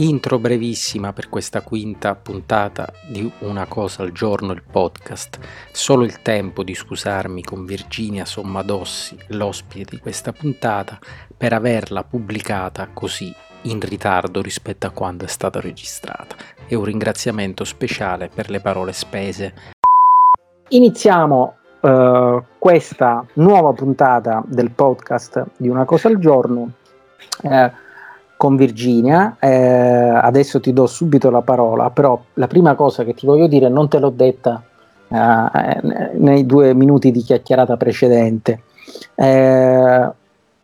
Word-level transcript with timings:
Intro 0.00 0.38
brevissima 0.38 1.12
per 1.12 1.28
questa 1.28 1.62
quinta 1.62 2.14
puntata 2.14 2.92
di 3.08 3.28
Una 3.40 3.66
cosa 3.66 4.04
al 4.04 4.12
giorno, 4.12 4.52
il 4.52 4.62
podcast. 4.62 5.40
Solo 5.72 6.04
il 6.04 6.22
tempo 6.22 6.62
di 6.62 6.72
scusarmi 6.72 7.42
con 7.42 7.64
Virginia 7.64 8.24
Sommadossi, 8.24 9.18
l'ospite 9.30 9.96
di 9.96 9.98
questa 9.98 10.30
puntata, 10.30 11.00
per 11.36 11.52
averla 11.52 12.04
pubblicata 12.04 12.90
così 12.94 13.34
in 13.62 13.80
ritardo 13.80 14.40
rispetto 14.40 14.86
a 14.86 14.90
quando 14.90 15.24
è 15.24 15.28
stata 15.28 15.60
registrata. 15.60 16.36
E 16.68 16.76
un 16.76 16.84
ringraziamento 16.84 17.64
speciale 17.64 18.30
per 18.32 18.50
le 18.50 18.60
parole 18.60 18.92
spese. 18.92 19.52
Iniziamo 20.68 21.56
uh, 21.80 22.44
questa 22.56 23.26
nuova 23.32 23.72
puntata 23.72 24.44
del 24.46 24.70
podcast 24.70 25.44
di 25.56 25.68
Una 25.68 25.84
cosa 25.84 26.06
al 26.06 26.20
giorno. 26.20 26.72
Uh, 27.42 27.86
con 28.38 28.54
Virginia, 28.54 29.36
eh, 29.40 29.48
adesso 29.50 30.60
ti 30.60 30.72
do 30.72 30.86
subito 30.86 31.28
la 31.28 31.42
parola, 31.42 31.90
però 31.90 32.18
la 32.34 32.46
prima 32.46 32.76
cosa 32.76 33.02
che 33.02 33.12
ti 33.12 33.26
voglio 33.26 33.48
dire 33.48 33.68
non 33.68 33.88
te 33.88 33.98
l'ho 33.98 34.10
detta 34.10 34.62
eh, 35.08 35.80
nei 36.14 36.46
due 36.46 36.72
minuti 36.72 37.10
di 37.10 37.20
chiacchierata 37.20 37.76
precedente. 37.76 38.62
Eh, 39.16 40.10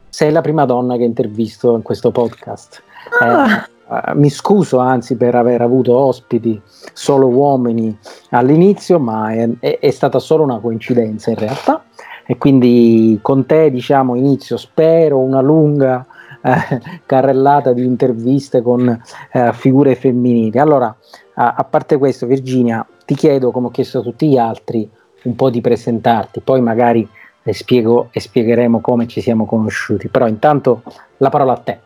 sei 0.09 0.31
la 0.31 0.41
prima 0.41 0.65
donna 0.67 0.97
che 0.97 1.03
intervisto 1.03 1.75
in 1.75 1.83
questo 1.83 2.13
podcast. 2.13 2.81
Ah. 3.21 3.69
Eh, 3.91 4.15
mi 4.15 4.31
scuso 4.31 4.79
anzi 4.79 5.17
per 5.17 5.35
aver 5.35 5.61
avuto 5.61 5.97
ospiti 5.97 6.61
solo 6.93 7.27
uomini 7.27 7.99
all'inizio, 8.31 9.01
ma 9.01 9.33
è, 9.33 9.49
è, 9.59 9.79
è 9.81 9.91
stata 9.91 10.21
solo 10.21 10.45
una 10.45 10.61
coincidenza 10.61 11.31
in 11.31 11.39
realtà. 11.39 11.83
E 12.25 12.39
quindi 12.39 13.19
con 13.21 13.45
te, 13.47 13.71
diciamo, 13.73 14.15
inizio, 14.15 14.57
spero, 14.57 15.19
una 15.19 15.41
lunga 15.41 16.07
eh, 16.45 16.81
carrellata 17.07 17.73
di 17.73 17.85
interviste 17.85 18.61
con 18.63 19.03
eh, 19.33 19.53
figure 19.55 19.95
femminili. 19.95 20.59
Allora, 20.59 20.95
a, 21.35 21.55
a 21.57 21.65
parte 21.65 21.97
questo, 21.97 22.27
Virginia, 22.27 22.87
ti 23.07 23.15
chiedo, 23.15 23.51
come 23.51 23.69
ho 23.69 23.71
chiesto 23.71 24.01
a 24.01 24.03
tutti 24.03 24.29
gli 24.29 24.37
altri, 24.37 24.89
un 25.25 25.35
po' 25.35 25.49
di 25.49 25.61
presentarti, 25.61 26.41
poi 26.41 26.61
magari 26.61 27.09
le 27.43 27.53
spiego 27.53 28.09
e 28.11 28.21
spiegheremo 28.21 28.81
come 28.81 29.07
ci 29.07 29.21
siamo 29.21 29.47
conosciuti. 29.47 30.09
Però 30.09 30.27
intanto 30.27 30.83
la 31.19 31.31
parola 31.31 31.53
a 31.53 31.59
te. 31.59 31.79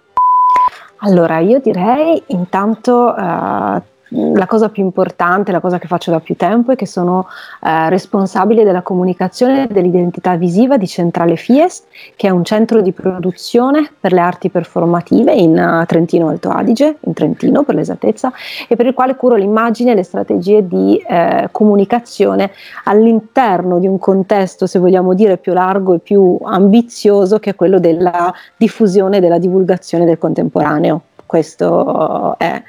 Allora, 0.99 1.39
io 1.39 1.61
direi 1.61 2.21
intanto 2.29 3.15
uh, 3.17 3.81
la 4.11 4.47
cosa 4.47 4.69
più 4.69 4.83
importante, 4.83 5.53
la 5.53 5.61
cosa 5.61 5.79
che 5.79 5.87
faccio 5.87 6.11
da 6.11 6.21
più 6.21 6.37
tempo 6.37 6.73
è 6.73 6.77
che 6.77 6.87
sono 6.87 7.27
eh, 7.63 7.89
responsabile 7.91 8.65
della 8.65 8.83
comunicazione 8.83 9.67
dell'identità 9.71 10.37
visiva 10.37 10.77
di 10.77 10.87
Centrale 10.87 11.37
Fies, 11.37 11.85
che 12.17 12.29
è 12.29 12.31
un 12.31 12.45
centro 12.45 12.81
di 12.81 12.93
produzione 12.93 13.91
per 13.99 14.13
le 14.13 14.21
arti 14.21 14.49
performative 14.51 15.33
in 15.35 15.59
uh, 15.59 15.85
Trentino 15.87 16.29
Alto 16.29 16.51
Adige, 16.51 16.97
in 17.01 17.13
Trentino 17.13 17.63
per 17.63 17.75
l'esattezza, 17.75 18.33
e 18.67 18.77
per 18.77 18.87
il 18.87 18.95
quale 18.95 19.17
curo 19.17 19.35
l'immagine 19.35 19.93
e 19.93 19.95
le 19.95 20.03
strategie 20.03 20.67
di 20.67 20.97
eh, 21.07 21.49
comunicazione 21.53 22.51
all'interno 22.85 23.79
di 23.79 23.87
un 23.87 23.99
contesto, 23.99 24.67
se 24.67 24.79
vogliamo 24.79 25.15
dire, 25.15 25.37
più 25.37 25.53
largo 25.53 25.95
e 25.95 25.99
più 25.99 26.39
ambizioso, 26.43 27.39
che 27.39 27.51
è 27.51 27.55
quello 27.55 27.79
della 27.79 28.33
diffusione 28.57 29.19
e 29.19 29.21
della 29.21 29.39
divulgazione 29.39 30.05
del 30.05 30.19
contemporaneo 30.19 31.03
questo 31.29 32.39
è. 32.39 32.61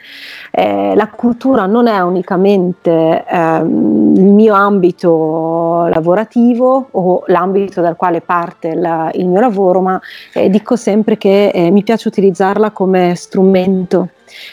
Eh, 0.52 0.94
la 0.94 1.08
cultura 1.08 1.66
non 1.66 1.88
è 1.88 2.00
unicamente 2.02 3.24
ehm, 3.26 4.16
il 4.18 4.24
mio 4.26 4.54
ambito 4.54 5.88
lavorativo 5.88 6.90
o 6.92 7.24
l'ambito 7.28 7.80
dal 7.80 7.96
quale 7.96 8.20
parte 8.20 8.76
la, 8.76 9.10
il 9.14 9.28
mio 9.28 9.40
lavoro, 9.40 9.80
ma 9.80 10.00
eh, 10.34 10.50
dico 10.50 10.76
sempre 10.76 11.18
che 11.18 11.48
eh, 11.48 11.72
mi 11.72 11.84
piace 11.84 12.10
utilizzarla 12.10 12.72
come 12.72 13.16
strumento 13.16 14.10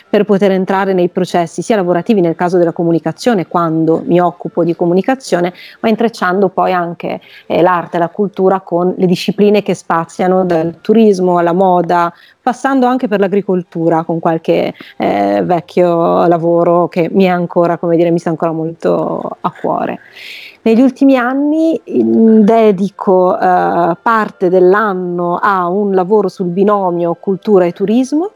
per 0.09 0.25
poter 0.25 0.51
entrare 0.51 0.93
nei 0.93 1.09
processi 1.09 1.63
sia 1.63 1.77
lavorativi 1.77 2.21
nel 2.21 2.35
caso 2.35 2.59
della 2.59 2.73
comunicazione, 2.73 3.47
quando 3.47 4.03
mi 4.05 4.21
occupo 4.21 4.65
di 4.65 4.75
comunicazione, 4.75 5.53
ma 5.81 5.89
intrecciando 5.89 6.49
poi 6.49 6.73
anche 6.73 7.21
eh, 7.47 7.63
l'arte 7.63 7.99
la 7.99 8.09
cultura 8.09 8.61
con 8.61 8.95
le 8.97 9.07
discipline 9.07 9.63
che 9.63 9.75
spaziano 9.75 10.45
dal 10.45 10.81
turismo 10.81 11.39
alla 11.39 11.53
moda, 11.53 12.13
passando 12.41 12.87
anche 12.87 13.09
per 13.09 13.21
l'agricoltura 13.21 14.05
con 14.05 14.21
qualche 14.21 14.73
eh, 14.97 15.43
vecchio 15.45 16.27
lavoro 16.27 16.89
che 16.89 17.09
mi 17.13 17.25
è 17.25 17.29
ancora, 17.29 17.77
come 17.77 17.97
dire, 17.97 18.11
mi 18.11 18.19
sta 18.19 18.31
ancora 18.31 18.53
molto 18.53 19.37
a 19.41 19.53
cuore. 19.61 19.99
Negli 20.63 20.81
ultimi 20.81 21.17
anni 21.17 21.81
dedico 21.85 23.39
eh, 23.39 23.97
parte 24.03 24.49
dell'anno 24.49 25.39
a 25.41 25.69
un 25.69 25.95
lavoro 25.95 26.29
sul 26.29 26.49
binomio 26.49 27.15
cultura 27.15 27.67
e 27.67 27.73
turismo 27.73 28.31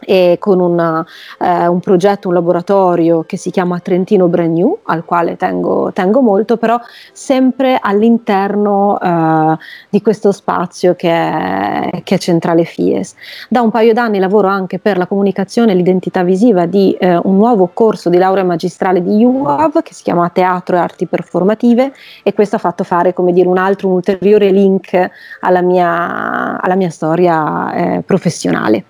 e 0.00 0.36
con 0.38 0.60
una, 0.60 1.04
eh, 1.38 1.66
un 1.66 1.80
progetto, 1.80 2.28
un 2.28 2.34
laboratorio 2.34 3.24
che 3.26 3.36
si 3.36 3.50
chiama 3.50 3.80
Trentino 3.80 4.28
Brand 4.28 4.56
New, 4.56 4.78
al 4.84 5.04
quale 5.04 5.36
tengo, 5.36 5.92
tengo 5.92 6.20
molto, 6.20 6.56
però 6.56 6.78
sempre 7.12 7.78
all'interno 7.80 8.98
eh, 9.00 9.56
di 9.88 10.02
questo 10.02 10.32
spazio 10.32 10.94
che 10.94 11.10
è, 11.10 12.02
che 12.02 12.14
è, 12.14 12.18
Centrale 12.18 12.64
FIES. 12.64 13.14
Da 13.48 13.60
un 13.60 13.70
paio 13.70 13.92
d'anni 13.92 14.18
lavoro 14.18 14.48
anche 14.48 14.78
per 14.78 14.96
la 14.96 15.06
comunicazione 15.06 15.72
e 15.72 15.74
l'identità 15.74 16.22
visiva 16.22 16.66
di 16.66 16.92
eh, 16.98 17.16
un 17.16 17.36
nuovo 17.36 17.70
corso 17.72 18.08
di 18.08 18.16
laurea 18.16 18.42
magistrale 18.42 19.02
di 19.02 19.24
UAV 19.24 19.82
che 19.82 19.94
si 19.94 20.02
chiama 20.02 20.28
Teatro 20.30 20.76
e 20.76 20.78
Arti 20.78 21.06
Performative 21.06 21.92
e 22.22 22.32
questo 22.32 22.56
ha 22.56 22.58
fatto 22.58 22.84
fare 22.84 23.12
come 23.12 23.32
dire, 23.32 23.48
un 23.48 23.58
altro, 23.58 23.88
un 23.88 23.94
ulteriore 23.94 24.50
link 24.50 25.10
alla 25.40 25.60
mia, 25.60 26.60
alla 26.60 26.74
mia 26.74 26.90
storia 26.90 27.72
eh, 27.74 28.02
professionale. 28.04 28.84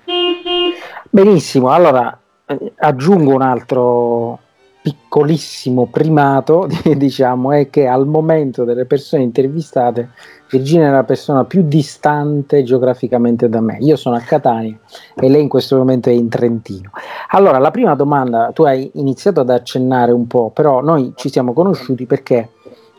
Benissimo, 1.10 1.70
allora 1.70 2.18
eh, 2.46 2.72
aggiungo 2.76 3.34
un 3.34 3.42
altro 3.42 4.38
piccolissimo 4.82 5.86
primato, 5.86 6.68
diciamo, 6.96 7.52
è 7.52 7.70
che 7.70 7.86
al 7.86 8.06
momento 8.06 8.64
delle 8.64 8.84
persone 8.84 9.22
intervistate 9.22 10.10
Virginia 10.48 10.88
è 10.88 10.90
la 10.92 11.02
persona 11.02 11.44
più 11.44 11.62
distante 11.62 12.62
geograficamente 12.62 13.48
da 13.48 13.60
me. 13.60 13.78
Io 13.80 13.96
sono 13.96 14.14
a 14.14 14.20
Catania 14.20 14.78
e 15.14 15.28
lei 15.28 15.42
in 15.42 15.48
questo 15.48 15.76
momento 15.76 16.08
è 16.08 16.12
in 16.12 16.28
Trentino. 16.28 16.90
Allora, 17.30 17.58
la 17.58 17.72
prima 17.72 17.96
domanda, 17.96 18.52
tu 18.52 18.62
hai 18.62 18.88
iniziato 18.94 19.40
ad 19.40 19.50
accennare 19.50 20.12
un 20.12 20.26
po', 20.28 20.50
però 20.54 20.80
noi 20.82 21.12
ci 21.16 21.30
siamo 21.30 21.52
conosciuti 21.52 22.06
perché 22.06 22.50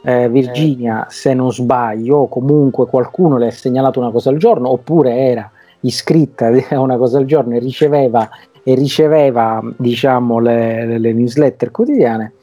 eh, 0.03 0.27
Virginia, 0.29 1.05
se 1.09 1.33
non 1.33 1.53
sbaglio, 1.53 2.25
comunque 2.25 2.85
qualcuno 2.87 3.37
le 3.37 3.47
ha 3.47 3.51
segnalato 3.51 3.99
una 3.99 4.11
cosa 4.11 4.29
al 4.29 4.37
giorno, 4.37 4.69
oppure 4.69 5.15
era 5.15 5.49
iscritta 5.81 6.47
a 6.69 6.79
una 6.79 6.97
cosa 6.97 7.17
al 7.17 7.25
giorno 7.25 7.55
e 7.55 7.59
riceveva, 7.59 8.29
e 8.63 8.75
riceveva 8.75 9.61
diciamo, 9.77 10.39
le, 10.39 10.97
le 10.97 11.13
newsletter 11.13 11.71
quotidiane, 11.71 12.33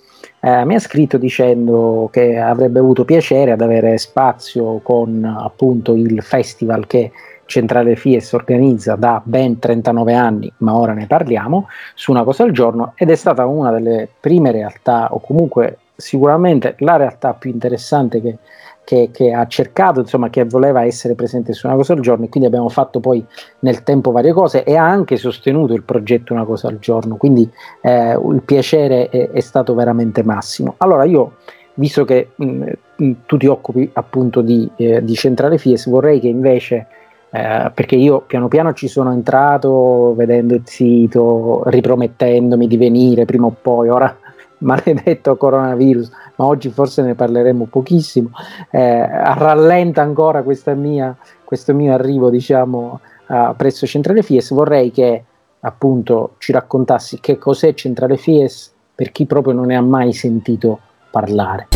eh, 0.40 0.64
mi 0.64 0.74
ha 0.74 0.78
scritto 0.78 1.16
dicendo 1.16 2.08
che 2.12 2.38
avrebbe 2.38 2.78
avuto 2.78 3.04
piacere 3.04 3.52
ad 3.52 3.60
avere 3.62 3.96
spazio 3.96 4.80
con 4.82 5.24
appunto 5.24 5.94
il 5.94 6.22
festival 6.22 6.86
che 6.86 7.10
Centrale 7.46 7.96
Fies 7.96 8.32
organizza 8.32 8.94
da 8.96 9.20
ben 9.24 9.58
39 9.58 10.14
anni, 10.14 10.52
ma 10.58 10.76
ora 10.76 10.92
ne 10.92 11.06
parliamo, 11.06 11.68
su 11.94 12.10
una 12.10 12.24
cosa 12.24 12.44
al 12.44 12.52
giorno 12.52 12.92
ed 12.96 13.10
è 13.10 13.14
stata 13.14 13.46
una 13.46 13.70
delle 13.70 14.08
prime 14.20 14.50
realtà 14.50 15.08
o 15.12 15.20
comunque 15.20 15.78
sicuramente 15.96 16.74
la 16.78 16.96
realtà 16.96 17.34
più 17.34 17.50
interessante 17.50 18.20
che 18.20 18.38
che, 18.84 19.08
che, 19.12 19.32
ha 19.32 19.46
cercato, 19.46 20.00
insomma, 20.00 20.30
che 20.30 20.44
voleva 20.44 20.84
essere 20.84 21.14
presente 21.14 21.52
su 21.52 21.66
una 21.66 21.76
cosa 21.76 21.94
al 21.94 22.00
giorno 22.00 22.26
e 22.26 22.28
quindi 22.28 22.48
abbiamo 22.48 22.68
fatto 22.68 23.00
poi 23.00 23.24
nel 23.60 23.82
tempo 23.82 24.12
varie 24.12 24.32
cose 24.32 24.62
e 24.62 24.76
ha 24.76 24.84
anche 24.84 25.16
sostenuto 25.16 25.72
il 25.74 25.82
progetto 25.82 26.32
una 26.32 26.44
cosa 26.44 26.68
al 26.68 26.78
giorno, 26.78 27.16
quindi 27.16 27.50
eh, 27.80 28.12
il 28.12 28.42
piacere 28.44 29.08
è, 29.08 29.30
è, 29.30 29.40
stato 29.40 29.74
veramente 29.74 30.22
massimo. 30.22 30.74
Allora 30.78 31.04
io, 31.04 31.36
visto 31.74 32.04
che 32.04 32.30
mh, 32.34 32.70
tu 33.26 33.36
ti 33.36 33.46
occupi 33.46 33.90
appunto 33.94 34.42
di, 34.42 34.70
eh, 34.76 35.02
di 35.02 35.14
Centrale 35.14 35.58
Fies, 35.58 35.88
vorrei 35.88 36.20
che 36.20 36.28
invece 36.28 36.86
eh, 37.30 37.72
perché 37.74 37.96
io 37.96 38.20
piano 38.20 38.46
piano 38.46 38.72
ci 38.74 38.86
sono 38.86 39.12
entrato 39.12 40.14
vedendo 40.14 40.54
il 40.54 40.62
sito, 40.64 41.62
ripromettendomi 41.64 42.68
di 42.68 42.76
venire 42.76 43.24
prima 43.24 43.46
o 43.46 43.56
poi, 43.60 43.88
ora 43.88 44.16
maledetto 44.58 45.36
coronavirus, 45.36 46.10
ma 46.36 46.46
oggi 46.46 46.70
forse 46.70 47.02
ne 47.02 47.14
parleremo 47.14 47.66
pochissimo, 47.66 48.30
eh, 48.70 49.06
rallenta 49.06 50.02
ancora 50.02 50.42
mia, 50.74 51.16
questo 51.44 51.74
mio 51.74 51.92
arrivo 51.92 52.30
diciamo 52.30 53.00
a 53.26 53.54
presso 53.54 53.86
Centrale 53.86 54.22
Fies, 54.22 54.50
vorrei 54.50 54.90
che 54.90 55.24
appunto 55.60 56.34
ci 56.38 56.52
raccontassi 56.52 57.20
che 57.20 57.38
cos'è 57.38 57.74
Centrale 57.74 58.16
Fies 58.16 58.72
per 58.94 59.12
chi 59.12 59.26
proprio 59.26 59.54
non 59.54 59.66
ne 59.66 59.76
ha 59.76 59.82
mai 59.82 60.12
sentito 60.12 60.80
parlare. 61.10 61.68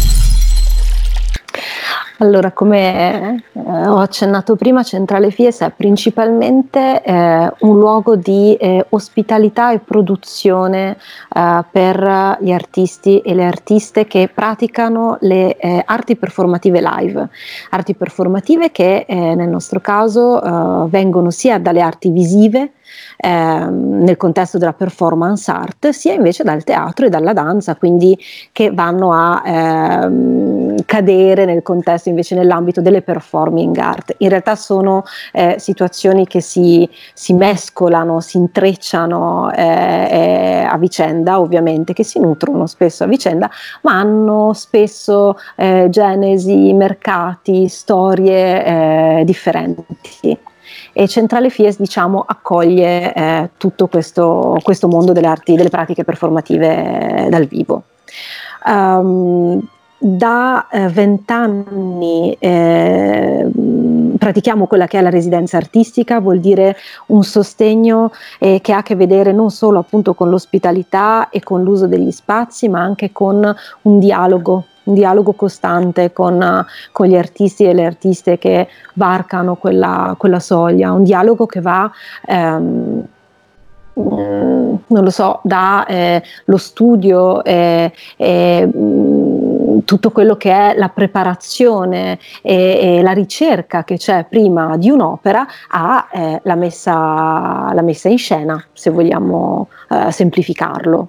Allora, 2.20 2.50
come 2.50 3.44
eh, 3.52 3.60
ho 3.86 3.98
accennato 3.98 4.56
prima, 4.56 4.82
Centrale 4.82 5.30
Fies 5.30 5.60
è 5.60 5.70
principalmente 5.70 7.00
eh, 7.00 7.52
un 7.60 7.78
luogo 7.78 8.16
di 8.16 8.56
eh, 8.56 8.84
ospitalità 8.88 9.70
e 9.70 9.78
produzione 9.78 10.96
eh, 11.32 11.64
per 11.70 12.38
gli 12.40 12.50
artisti 12.50 13.20
e 13.20 13.34
le 13.34 13.44
artiste 13.44 14.08
che 14.08 14.28
praticano 14.34 15.18
le 15.20 15.56
eh, 15.58 15.80
arti 15.86 16.16
performative 16.16 16.80
live. 16.80 17.28
Arti 17.70 17.94
performative 17.94 18.72
che 18.72 19.04
eh, 19.06 19.34
nel 19.36 19.48
nostro 19.48 19.80
caso 19.80 20.86
vengono 20.88 21.30
sia 21.30 21.58
dalle 21.58 21.80
arti 21.80 22.10
visive, 22.10 22.72
ehm, 23.16 24.02
nel 24.02 24.16
contesto 24.16 24.58
della 24.58 24.72
performance 24.72 25.50
art, 25.50 25.88
sia 25.90 26.12
invece 26.12 26.44
dal 26.44 26.64
teatro 26.64 27.06
e 27.06 27.08
dalla 27.08 27.32
danza, 27.32 27.76
quindi 27.76 28.18
che 28.52 28.70
vanno 28.70 29.12
a 29.12 29.42
ehm, 29.44 30.84
cadere 30.84 31.44
nel 31.44 31.62
contesto 31.62 32.08
invece 32.08 32.34
nell'ambito 32.34 32.80
delle 32.80 33.02
performing 33.02 33.76
art. 33.78 34.14
In 34.18 34.28
realtà 34.28 34.56
sono 34.56 35.04
eh, 35.32 35.56
situazioni 35.58 36.26
che 36.26 36.40
si, 36.40 36.88
si, 37.12 37.32
mescolano, 37.34 38.20
si 38.20 38.36
intrecciano 38.36 39.52
eh, 39.52 40.66
a 40.68 40.76
vicenda, 40.78 41.40
ovviamente, 41.40 41.92
che 41.92 42.04
si 42.04 42.18
nutrono 42.18 42.66
spesso 42.66 43.04
a 43.04 43.06
vicenda, 43.06 43.50
ma 43.82 43.98
hanno 43.98 44.52
spesso 44.52 45.36
eh, 45.56 45.86
genesi, 45.90 46.72
mercati, 46.72 47.68
storie 47.68 48.64
eh, 49.20 49.24
differenti 49.24 50.38
e 50.92 51.08
Centrale 51.08 51.50
Fies 51.50 51.78
diciamo, 51.78 52.24
accoglie 52.26 53.12
eh, 53.12 53.50
tutto 53.56 53.86
questo, 53.86 54.58
questo, 54.62 54.88
mondo 54.88 55.12
delle 55.12 55.26
arti, 55.26 55.54
delle 55.54 55.68
pratiche 55.68 56.04
performative 56.04 57.28
dal 57.30 57.46
vivo. 57.46 57.82
Um, 58.64 59.66
da 60.00 60.68
eh, 60.68 60.88
vent'anni 60.88 62.36
eh, 62.38 63.50
pratichiamo 64.16 64.66
quella 64.66 64.86
che 64.86 64.98
è 64.98 65.02
la 65.02 65.10
residenza 65.10 65.56
artistica, 65.56 66.20
vuol 66.20 66.38
dire 66.38 66.76
un 67.06 67.24
sostegno 67.24 68.12
eh, 68.38 68.60
che 68.60 68.72
ha 68.72 68.78
a 68.78 68.82
che 68.82 68.94
vedere 68.94 69.32
non 69.32 69.50
solo 69.50 69.80
appunto 69.80 70.14
con 70.14 70.30
l'ospitalità 70.30 71.30
e 71.30 71.42
con 71.42 71.64
l'uso 71.64 71.88
degli 71.88 72.12
spazi, 72.12 72.68
ma 72.68 72.80
anche 72.80 73.10
con 73.10 73.54
un 73.82 73.98
dialogo 73.98 74.66
un 74.88 74.94
dialogo 74.94 75.32
costante 75.34 76.12
con, 76.12 76.64
con, 76.92 77.06
gli 77.06 77.16
artisti 77.16 77.64
e 77.64 77.74
le 77.74 77.84
artiste 77.84 78.38
che 78.38 78.68
varcano 78.94 79.54
quella, 79.56 80.14
quella 80.18 80.40
soglia, 80.40 80.92
un 80.92 81.04
dialogo 81.04 81.46
che 81.46 81.60
va... 81.60 81.90
Ehm, 82.26 83.06
mm, 83.98 84.74
non 84.86 85.04
lo 85.04 85.10
so, 85.10 85.40
da 85.42 85.84
eh, 85.86 86.22
lo 86.44 86.56
studio 86.56 87.44
e 87.44 87.92
eh, 88.16 88.26
eh, 88.62 88.68
tutto 89.84 90.10
quello 90.10 90.36
che 90.36 90.50
è 90.50 90.74
la 90.76 90.88
preparazione 90.88 92.18
e, 92.42 92.96
e, 92.98 93.02
la 93.02 93.12
ricerca 93.12 93.84
che 93.84 93.96
c'è 93.96 94.24
prima 94.28 94.76
di 94.76 94.90
un'opera 94.90 95.46
a 95.68 96.08
eh, 96.12 96.40
messa, 96.56 97.72
messa, 97.82 98.08
in 98.08 98.18
scena, 98.18 98.64
se 98.72 98.90
vogliamo 98.90 99.68
eh, 99.90 100.10
semplificarlo. 100.10 101.08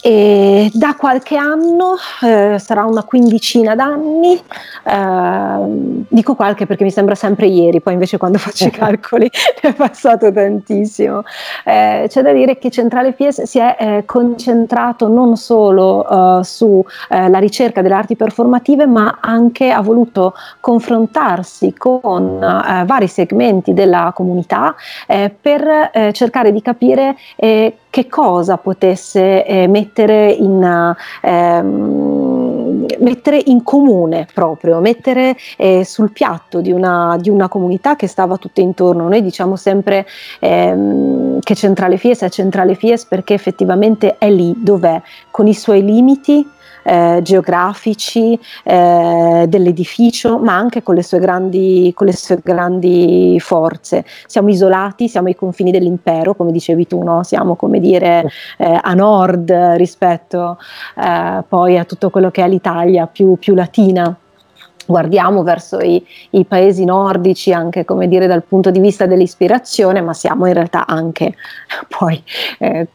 E 0.00 0.70
da 0.74 0.94
qualche 0.96 1.36
anno, 1.36 1.96
eh, 2.22 2.56
sarà 2.60 2.84
una 2.84 3.02
quindicina 3.02 3.74
d'anni, 3.74 4.40
eh, 4.84 6.04
dico 6.08 6.36
qualche 6.36 6.66
perché 6.66 6.84
mi 6.84 6.92
sembra 6.92 7.16
sempre 7.16 7.46
ieri, 7.46 7.80
poi 7.80 7.94
invece 7.94 8.16
quando 8.16 8.38
faccio 8.38 8.66
i 8.66 8.70
calcoli 8.72 9.28
è 9.60 9.72
passato 9.72 10.30
tantissimo. 10.30 11.24
Eh, 11.64 12.06
c'è 12.08 12.22
da 12.22 12.32
dire 12.32 12.58
che 12.58 12.70
Centrale 12.70 13.12
Fies 13.12 13.42
si 13.42 13.58
è 13.58 13.76
eh, 13.76 14.04
concentrato 14.04 15.08
non 15.08 15.36
solo 15.36 16.38
eh, 16.38 16.44
sulla 16.44 16.84
eh, 17.08 17.40
ricerca 17.40 17.82
delle 17.82 17.94
arti 17.94 18.14
performative, 18.14 18.86
ma 18.86 19.18
anche 19.20 19.72
ha 19.72 19.80
voluto 19.80 20.34
confrontarsi 20.60 21.74
con 21.74 22.38
vari 22.38 23.08
segmenti 23.08 23.74
della 23.74 24.12
comunità 24.14 24.74
per 25.06 25.90
cercare 26.12 26.52
di 26.52 26.62
capire 26.62 27.16
che 27.98 28.06
cosa 28.06 28.58
potesse 28.58 29.44
eh, 29.44 29.66
mettere, 29.66 30.30
in, 30.30 30.94
ehm, 31.20 32.86
mettere, 33.00 33.42
in, 33.46 33.64
comune 33.64 34.28
proprio, 34.32 34.78
mettere 34.78 35.36
eh, 35.56 35.84
sul 35.84 36.12
piatto 36.12 36.60
di 36.60 36.70
una, 36.70 37.16
di 37.18 37.28
una, 37.28 37.48
comunità 37.48 37.96
che 37.96 38.06
stava 38.06 38.36
tutta 38.36 38.60
intorno. 38.60 39.08
Noi 39.08 39.20
diciamo 39.20 39.56
sempre 39.56 40.06
ehm, 40.38 41.40
che 41.40 41.56
Centrale 41.56 41.96
Fies 41.96 42.20
è 42.20 42.30
Centrale 42.30 42.76
Fies 42.76 43.04
perché 43.04 43.34
effettivamente 43.34 44.14
è 44.16 44.30
lì 44.30 44.54
dov'è, 44.56 45.02
con 45.32 45.48
i 45.48 45.54
suoi 45.54 45.82
limiti, 45.82 46.48
eh, 46.88 47.20
geografici 47.22 48.38
eh, 48.64 49.44
dell'edificio, 49.46 50.38
ma 50.38 50.54
anche 50.56 50.82
con 50.82 50.94
le, 50.94 51.02
sue 51.02 51.18
grandi, 51.18 51.92
con 51.94 52.06
le 52.06 52.16
sue 52.16 52.40
grandi 52.42 53.36
forze. 53.40 54.04
Siamo 54.26 54.48
isolati, 54.48 55.08
siamo 55.08 55.28
ai 55.28 55.34
confini 55.34 55.70
dell'impero, 55.70 56.34
come 56.34 56.50
dicevi 56.50 56.86
tu, 56.86 57.02
no? 57.02 57.22
siamo 57.24 57.56
come 57.56 57.78
dire 57.78 58.24
eh, 58.56 58.78
a 58.80 58.94
nord 58.94 59.52
rispetto 59.76 60.58
eh, 60.96 61.44
poi 61.46 61.76
a 61.76 61.84
tutto 61.84 62.08
quello 62.08 62.30
che 62.30 62.42
è 62.42 62.48
l'Italia 62.48 63.06
più, 63.06 63.36
più 63.36 63.54
latina 63.54 64.16
guardiamo 64.88 65.42
verso 65.42 65.80
i, 65.80 66.02
i, 66.30 66.46
paesi 66.46 66.86
nordici 66.86 67.52
anche 67.52 67.84
come 67.84 68.08
dire 68.08 68.26
dal 68.26 68.42
punto 68.42 68.70
di 68.70 68.80
vista 68.80 69.04
dell'ispirazione, 69.04 70.00
ma 70.00 70.14
siamo 70.14 70.46
in 70.46 70.54
realtà 70.54 70.86
anche 70.86 71.34
poi 71.98 72.22
eh, 72.58 72.88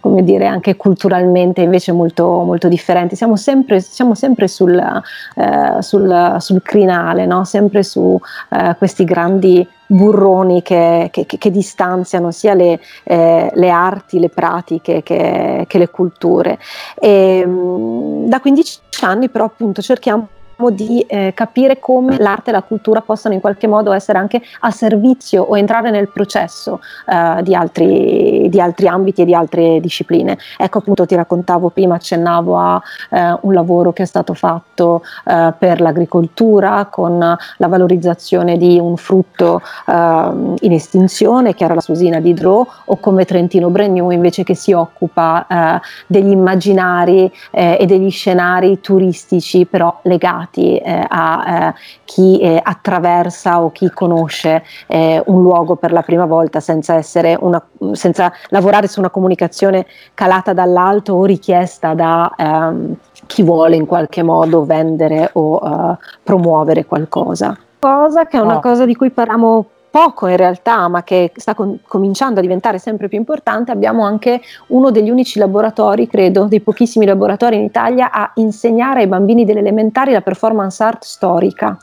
come 0.00 0.22
dire 0.22 0.46
anche 0.46 0.76
culturalmente 0.76 1.62
invece 1.62 1.92
molto, 1.92 2.42
molto 2.42 2.68
differenti. 2.68 3.16
Siamo 3.16 3.36
sempre, 3.36 3.80
siamo 3.80 4.14
sempre 4.14 4.48
sul, 4.48 4.76
eh, 4.76 5.82
sul, 5.82 6.36
sul, 6.38 6.62
crinale, 6.62 7.26
no? 7.26 7.44
sempre 7.44 7.82
su 7.82 8.18
eh, 8.50 8.74
questi 8.76 9.04
grandi 9.04 9.66
burroni 9.86 10.60
che, 10.62 11.08
che, 11.10 11.24
che, 11.26 11.50
distanziano 11.50 12.30
sia 12.30 12.52
le, 12.52 12.78
eh, 13.04 13.50
le, 13.52 13.70
arti, 13.70 14.18
le 14.18 14.28
pratiche 14.28 15.02
che, 15.02 15.64
che 15.66 15.78
le 15.78 15.88
culture. 15.88 16.58
E, 16.98 17.46
mh, 17.46 18.28
da 18.28 18.40
15 18.40 18.80
anni 19.00 19.28
però 19.28 19.44
appunto 19.44 19.80
cerchiamo 19.80 20.28
di 20.70 21.00
eh, 21.02 21.32
capire 21.34 21.78
come 21.78 22.18
l'arte 22.18 22.50
e 22.50 22.52
la 22.52 22.62
cultura 22.62 23.00
possano 23.00 23.34
in 23.34 23.40
qualche 23.40 23.68
modo 23.68 23.92
essere 23.92 24.18
anche 24.18 24.42
a 24.60 24.70
servizio 24.72 25.44
o 25.44 25.56
entrare 25.56 25.90
nel 25.90 26.08
processo 26.08 26.80
eh, 27.06 27.42
di, 27.42 27.54
altri, 27.54 28.48
di, 28.48 28.60
altri, 28.60 28.88
ambiti 28.88 29.22
e 29.22 29.24
di 29.24 29.34
altre 29.34 29.78
discipline. 29.80 30.36
Ecco 30.56 30.78
appunto 30.78 31.06
ti 31.06 31.14
raccontavo 31.14 31.70
prima, 31.70 31.94
accennavo 31.94 32.58
a 32.58 32.82
eh, 33.10 33.38
un 33.42 33.52
lavoro 33.52 33.92
che 33.92 34.02
è 34.02 34.06
stato 34.06 34.34
fatto 34.34 35.02
eh, 35.24 35.54
per 35.56 35.80
l'agricoltura 35.80 36.88
con 36.90 37.18
la 37.18 37.66
valorizzazione 37.68 38.56
di 38.56 38.80
un 38.80 38.96
frutto 38.96 39.62
eh, 39.86 39.92
in 39.92 40.72
estinzione 40.72 41.54
che 41.54 41.64
era 41.64 41.74
la 41.74 41.80
susina 41.80 42.18
di 42.18 42.34
Dro 42.34 42.66
o 42.84 42.96
come 42.96 43.24
Trentino 43.24 43.70
Bragnou 43.70 44.10
invece 44.10 44.42
che 44.42 44.56
si 44.56 44.72
occupa 44.72 45.46
eh, 45.46 45.80
degli 46.06 46.30
immaginari 46.30 47.30
e 47.50 47.84
degli 47.86 48.10
scenari 48.10 48.80
turistici 48.80 49.66
però 49.66 50.00
legati 50.02 50.47
legati 50.48 50.76
eh, 50.78 51.04
a 51.06 51.68
eh, 51.68 51.74
chi 52.04 52.38
eh, 52.38 52.60
attraversa 52.62 53.62
o 53.62 53.70
chi 53.70 53.90
conosce 53.90 54.64
eh, 54.86 55.22
un 55.26 55.42
luogo 55.42 55.76
per 55.76 55.92
la 55.92 56.02
prima 56.02 56.26
volta 56.26 56.60
senza, 56.60 57.00
una, 57.40 57.62
senza, 57.92 58.32
lavorare 58.48 58.88
su 58.88 58.98
una 59.00 59.10
comunicazione 59.10 59.86
calata 60.14 60.52
dall'alto 60.52 61.14
o 61.14 61.24
richiesta 61.24 61.94
da 61.94 62.32
ehm, 62.36 62.96
chi 63.26 63.42
vuole 63.42 63.76
in 63.76 63.86
qualche 63.86 64.22
modo 64.22 64.64
vendere 64.64 65.30
o 65.34 65.60
eh, 65.62 65.96
promuovere 66.22 66.84
qualcosa. 66.86 67.56
Cosa 67.78 68.26
che 68.26 68.36
è 68.36 68.40
una 68.40 68.54
no. 68.54 68.60
cosa 68.60 68.84
di 68.84 68.96
cui 68.96 69.10
parliamo 69.10 69.66
poco 69.98 70.28
in 70.28 70.36
realtà, 70.36 70.86
ma 70.86 71.02
che 71.02 71.32
sta 71.34 71.54
con- 71.54 71.80
cominciando 71.84 72.38
a 72.38 72.42
diventare 72.42 72.78
sempre 72.78 73.08
più 73.08 73.18
importante, 73.18 73.72
abbiamo 73.72 74.04
anche 74.04 74.40
uno 74.68 74.92
degli 74.92 75.10
unici 75.10 75.40
laboratori, 75.40 76.06
credo, 76.06 76.44
dei 76.44 76.60
pochissimi 76.60 77.04
laboratori 77.04 77.56
in 77.56 77.64
Italia 77.64 78.12
a 78.12 78.30
insegnare 78.34 79.00
ai 79.00 79.08
bambini 79.08 79.44
delle 79.44 79.58
elementari 79.58 80.12
la 80.12 80.20
performance 80.20 80.80
art 80.84 81.02
storica. 81.02 81.76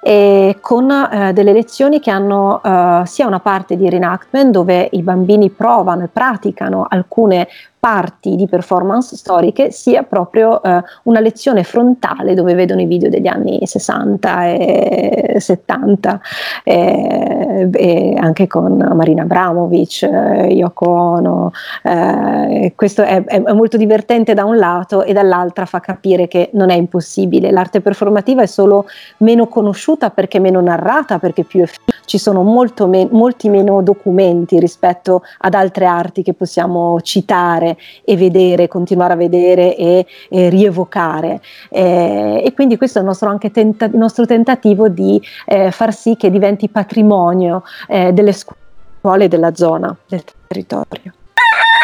E 0.00 0.58
con 0.60 0.88
eh, 0.88 1.32
delle 1.32 1.52
lezioni 1.52 1.98
che 1.98 2.12
hanno 2.12 2.62
eh, 2.62 3.02
sia 3.06 3.26
una 3.26 3.40
parte 3.40 3.76
di 3.76 3.90
reenactment 3.90 4.52
dove 4.52 4.88
i 4.92 5.02
bambini 5.02 5.50
provano 5.50 6.04
e 6.04 6.08
praticano 6.08 6.86
alcune 6.88 7.48
parti 7.86 8.34
di 8.34 8.48
performance 8.48 9.14
storiche 9.14 9.70
sia 9.70 10.02
proprio 10.02 10.60
eh, 10.60 10.82
una 11.04 11.20
lezione 11.20 11.62
frontale 11.62 12.34
dove 12.34 12.54
vedono 12.54 12.80
i 12.80 12.84
video 12.84 13.08
degli 13.08 13.28
anni 13.28 13.60
60 13.64 14.44
e 14.46 15.36
70 15.38 16.20
e, 16.64 17.70
e 17.72 18.14
anche 18.18 18.48
con 18.48 18.76
Marina 18.92 19.22
Abramovic, 19.22 20.02
eh, 20.02 20.52
Yoko 20.52 20.88
Ono. 20.88 21.52
Eh, 21.84 22.72
questo 22.74 23.02
è, 23.02 23.22
è, 23.22 23.52
molto 23.52 23.76
divertente 23.76 24.34
da 24.34 24.44
un 24.44 24.56
lato 24.56 25.04
e 25.04 25.12
dall'altra 25.12 25.64
fa 25.64 25.78
capire 25.78 26.26
che 26.26 26.50
non 26.54 26.70
è 26.70 26.74
impossibile. 26.74 27.52
L'arte 27.52 27.80
performativa 27.80 28.42
è 28.42 28.46
solo 28.46 28.86
meno 29.18 29.46
conosciuta 29.46 30.10
perché 30.10 30.40
meno 30.40 30.60
narrata, 30.60 31.20
perché 31.20 31.44
più 31.44 31.64
ci 32.04 32.18
sono 32.18 32.42
me- 32.42 33.08
molti 33.12 33.48
meno 33.48 33.80
documenti 33.80 34.58
rispetto 34.58 35.22
ad 35.38 35.54
altre 35.54 35.86
arti 35.86 36.22
che 36.22 36.34
possiamo 36.34 37.00
citare 37.00 37.75
e 38.04 38.16
vedere, 38.16 38.68
continuare 38.68 39.12
a 39.12 39.16
vedere 39.16 39.76
e, 39.76 40.06
e 40.28 40.48
rievocare. 40.48 41.40
Eh, 41.70 42.42
e 42.44 42.52
quindi 42.54 42.76
questo 42.76 42.98
è 42.98 43.00
il 43.02 43.06
nostro, 43.06 43.28
anche 43.28 43.50
tenta- 43.50 43.86
il 43.86 43.96
nostro 43.96 44.26
tentativo 44.26 44.88
di 44.88 45.20
eh, 45.46 45.70
far 45.70 45.94
sì 45.94 46.16
che 46.16 46.30
diventi 46.30 46.68
patrimonio 46.68 47.62
eh, 47.88 48.12
delle 48.12 48.32
scuole 48.32 49.28
della 49.28 49.54
zona, 49.54 49.96
del 50.06 50.22
territorio. 50.46 51.12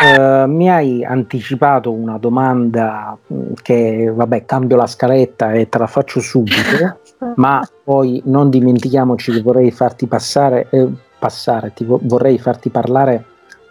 Uh, 0.02 0.48
mi 0.48 0.68
hai 0.68 1.04
anticipato 1.04 1.92
una 1.92 2.18
domanda 2.18 3.16
mm, 3.32 3.52
che, 3.62 4.10
vabbè, 4.12 4.44
cambio 4.44 4.76
la 4.76 4.88
scaletta 4.88 5.52
e 5.52 5.68
te 5.68 5.78
la 5.78 5.86
faccio 5.86 6.18
subito, 6.18 6.98
ma 7.36 7.64
poi 7.84 8.20
non 8.24 8.50
dimentichiamoci 8.50 9.30
che 9.30 9.42
vorrei 9.42 9.70
farti 9.70 10.08
passare, 10.08 10.66
eh, 10.70 10.88
passare, 11.20 11.72
ti 11.72 11.84
vo- 11.84 12.00
vorrei 12.02 12.36
farti 12.40 12.68
parlare 12.68 13.24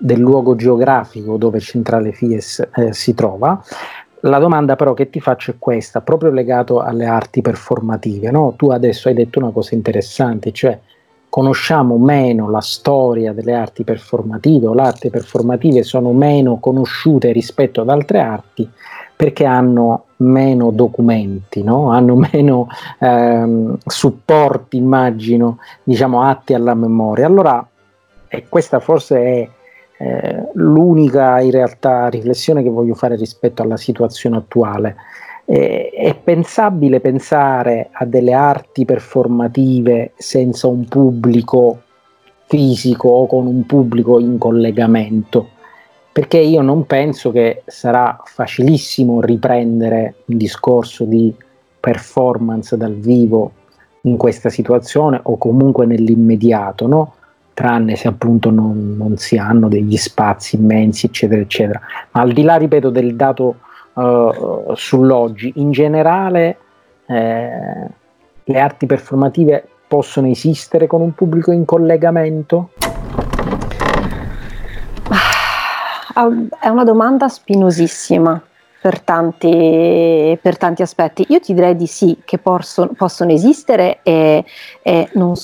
del 0.04 0.20
luogo 0.20 0.56
geografico 0.56 1.38
dove 1.38 1.60
Centrale 1.60 2.12
Fies 2.12 2.68
eh, 2.76 2.92
si 2.92 3.14
trova. 3.14 3.64
La 4.22 4.40
domanda 4.40 4.76
però 4.76 4.94
che 4.94 5.10
ti 5.10 5.20
faccio 5.20 5.52
è 5.52 5.56
questa, 5.60 6.02
proprio 6.02 6.32
legato 6.32 6.80
alle 6.82 7.06
arti 7.06 7.42
performative. 7.42 8.32
No? 8.32 8.54
Tu 8.58 8.70
adesso 8.70 9.08
hai 9.08 9.14
detto 9.14 9.38
una 9.38 9.52
cosa 9.52 9.76
interessante, 9.76 10.52
cioè 10.52 10.80
conosciamo 11.30 11.98
meno 11.98 12.50
la 12.50 12.62
storia 12.62 13.32
delle 13.32 13.54
arti 13.54 13.84
performative 13.84 14.68
o 14.68 14.74
le 14.74 14.82
arti 14.82 15.10
performative 15.10 15.84
sono 15.84 16.12
meno 16.12 16.58
conosciute 16.60 17.32
rispetto 17.32 17.82
ad 17.82 17.90
altre 17.90 18.20
arti 18.20 18.70
perché 19.16 19.46
hanno 19.46 20.06
meno 20.18 20.72
documenti, 20.72 21.64
no? 21.64 21.92
hanno 21.92 22.16
meno 22.16 22.68
ehm, 23.00 23.78
supporti, 23.86 24.78
immagino, 24.78 25.60
diciamo, 25.84 26.24
atti 26.24 26.56
alla 26.56 26.74
memoria. 26.74 27.28
Allora, 27.28 27.64
e 28.28 28.46
questa 28.50 28.80
forse 28.80 29.20
è 29.20 29.50
eh, 30.02 30.50
l'unica 30.54 31.40
in 31.42 31.52
realtà 31.52 32.08
riflessione 32.08 32.64
che 32.64 32.70
voglio 32.70 32.96
fare 32.96 33.16
rispetto 33.16 33.62
alla 33.62 33.78
situazione 33.78 34.38
attuale. 34.38 34.96
Eh, 35.46 35.92
è 35.92 36.16
pensabile 36.16 37.00
pensare 37.00 37.90
a 37.92 38.06
delle 38.06 38.34
arti 38.34 38.84
performative 38.84 40.14
senza 40.18 40.66
un 40.66 40.86
pubblico 40.86 41.82
fisico 42.48 43.10
o 43.10 43.28
con 43.28 43.46
un 43.46 43.68
pubblico 43.68 44.20
in 44.20 44.40
collegamento? 44.40 45.50
Perché 46.12 46.40
io 46.40 46.62
non 46.62 46.88
penso 46.88 47.32
che 47.32 47.62
sarà 47.68 48.20
facilissimo 48.24 49.22
riprendere 49.22 50.16
un 50.26 50.38
discorso 50.38 51.06
di 51.06 51.34
performance 51.80 52.76
dal 52.76 52.96
vivo 52.96 53.52
in 54.02 54.18
questa 54.18 54.50
situazione 54.50 55.20
o 55.22 55.38
comunque 55.38 55.86
nell'immediato, 55.86 56.88
no? 56.88 57.14
Tranne 57.62 57.96
se 57.96 58.08
appunto 58.08 58.50
non, 58.50 58.96
non, 58.98 59.18
si 59.18 59.38
hanno 59.38 59.68
degli 59.68 59.96
spazi 59.96 60.56
immensi, 60.56 61.06
eccetera, 61.06 61.42
eccetera. 61.42 61.80
Ma 62.12 62.22
al 62.22 62.32
di 62.32 62.42
là, 62.42 62.56
ripeto, 62.56 62.90
del 62.90 63.16
dato 63.16 63.58
uh, 63.94 64.74
sull'oggi, 64.74 65.54
in 65.58 65.72
generale 65.72 66.58
eh, 67.06 67.88
le 68.44 68.60
arti 68.60 68.88
performative 68.88 69.64
possono 69.88 70.28
esistere 70.28 70.88
con 70.88 71.02
un 71.02 71.14
pubblico 71.14 71.52
in 71.52 71.64
collegamento? 71.66 72.72
Ah, 76.14 76.30
è 76.60 76.68
una 76.68 76.84
domanda 76.84 77.28
spinosissima. 77.28 78.42
Per 78.82 79.02
tanti, 79.02 80.40
per 80.42 80.58
tanti, 80.58 80.82
aspetti. 80.82 81.24
Io 81.30 81.40
ti 81.40 81.54
direi 81.54 81.76
di 81.76 81.86
sì, 81.86 82.18
che 82.26 82.40
possono, 82.40 82.90
possono 82.98 83.32
esistere 83.32 84.00
e, 84.02 84.44
e 84.82 85.10
non, 85.14 85.36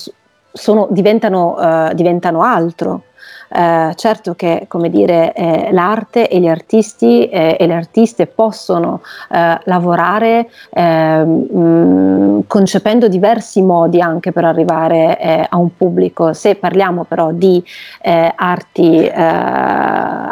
sono, 0.52 0.88
diventano, 0.90 1.54
uh, 1.58 1.94
diventano 1.94 2.42
altro. 2.42 3.04
Uh, 3.48 3.94
certo 3.94 4.34
che 4.34 4.66
come 4.68 4.90
dire, 4.90 5.32
eh, 5.32 5.70
l'arte 5.72 6.28
e 6.28 6.38
gli 6.38 6.48
artisti 6.48 7.28
eh, 7.28 7.56
e 7.58 7.66
le 7.66 7.74
artiste 7.74 8.26
possono 8.26 9.00
eh, 9.30 9.58
lavorare 9.64 10.50
mh, 10.70 10.78
ehm, 10.78 12.46
concependo 12.46 13.08
diversi 13.08 13.62
modi 13.62 14.00
anche 14.00 14.32
per 14.32 14.44
arrivare 14.44 15.18
eh, 15.18 15.46
a 15.48 15.56
un 15.56 15.74
pubblico. 15.76 16.32
Se 16.34 16.56
parliamo 16.56 17.04
però 17.04 17.30
di 17.32 17.64
eh, 18.02 18.32
arti, 18.36 19.10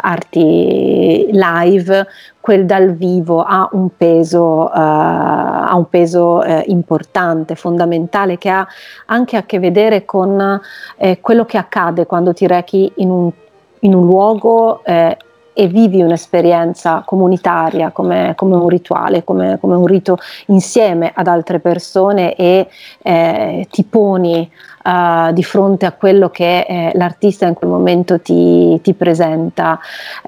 arti 0.01 1.27
live, 1.31 2.07
quel 2.47 2.65
dal 2.65 2.93
vivo 2.93 3.41
ha 3.41 3.67
un 3.73 3.89
peso, 3.97 4.41
uh, 4.41 4.69
ha 4.73 5.73
un 5.75 5.89
peso 5.89 6.37
uh, 6.37 6.63
importante, 6.67 7.55
fondamentale, 7.55 8.37
che 8.37 8.47
ha 8.49 8.65
anche 9.07 9.35
a 9.35 9.43
che 9.43 9.59
vedere 9.59 10.05
con 10.05 10.61
eh, 10.95 11.19
quello 11.19 11.43
che 11.43 11.57
accade 11.57 12.05
quando 12.05 12.31
ti 12.31 12.47
rechi 12.47 12.89
in 12.95 13.06
un, 13.09 13.31
in 13.81 13.93
un 13.93 14.05
luogo 14.05 14.83
eh, 14.83 15.17
e 15.59 15.67
vivi 15.67 16.03
un'esperienza 16.03 17.01
comunitaria 17.03 17.89
come, 17.89 18.33
come 18.35 18.55
un 18.55 18.69
rituale, 18.69 19.23
come, 19.23 19.57
come, 19.59 19.75
un 19.75 19.87
rito 19.87 20.19
insieme 20.47 21.11
ad 21.15 21.25
altre 21.25 21.59
persone 21.59 22.35
e 22.35 22.67
eh, 23.01 23.67
ti 23.71 23.83
poni 23.83 24.47
uh, 24.83 25.33
di 25.33 25.43
fronte 25.43 25.87
a 25.87 25.93
quello 25.93 26.29
che 26.29 26.59
eh, 26.59 26.91
l'artista 26.93 27.47
in 27.47 27.55
quel 27.55 27.71
momento 27.71 28.19
ti, 28.19 28.79
ti 28.83 28.93
presenta. 28.93 29.79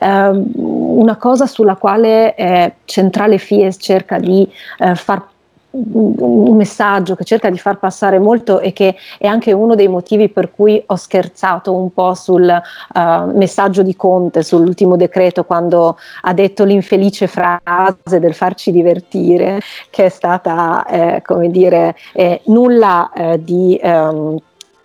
Uh, 0.02 0.98
una 1.00 1.16
cosa 1.18 1.46
sulla 1.46 1.76
quale 1.76 2.34
eh, 2.34 2.74
Centrale 2.86 3.38
Fies 3.38 3.78
cerca 3.80 4.18
di 4.18 4.52
eh, 4.80 4.96
far 4.96 5.28
un 5.72 6.56
messaggio 6.56 7.16
che 7.16 7.24
cerca 7.24 7.50
di 7.50 7.60
far 7.60 7.78
passare 7.78 8.18
molto 8.18 8.60
e 8.60 8.74
che 8.74 8.96
è 9.18 9.28
anche 9.28 9.52
uno 9.52 9.76
dei 9.76 9.88
motivi 9.88 10.30
per 10.30 10.52
cui 10.52 10.82
ho 10.84 10.96
scherzato 10.96 11.74
un 11.76 11.94
po' 11.94 12.16
sul 12.16 12.62
uh, 12.94 13.38
messaggio 13.38 13.84
di 13.84 13.96
Conte, 13.96 14.42
sull'ultimo 14.42 14.96
decreto, 14.96 15.44
quando 15.44 15.98
ha 16.22 16.34
detto 16.34 16.64
l'infelice 16.64 17.28
frase 17.28 18.20
del 18.20 18.34
farci 18.34 18.72
divertire, 18.72 19.60
che 19.92 20.06
è 20.06 20.10
stata, 20.10 20.86
eh, 20.86 21.22
come 21.24 21.50
dire, 21.52 21.96
eh, 22.14 22.42
nulla 22.46 23.12
eh, 23.14 23.44
di... 23.44 23.80
Um, 23.84 24.38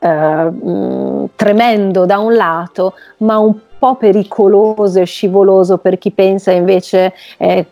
Uh, 0.04 1.30
tremendo 1.34 2.04
da 2.04 2.18
un 2.18 2.34
lato, 2.34 2.92
ma 3.20 3.38
un 3.38 3.54
po' 3.78 3.96
pericoloso 3.96 5.00
e 5.00 5.04
scivoloso 5.04 5.76
per 5.76 5.98
chi 5.98 6.10
pensa 6.10 6.52
invece 6.52 7.12
eh, 7.36 7.66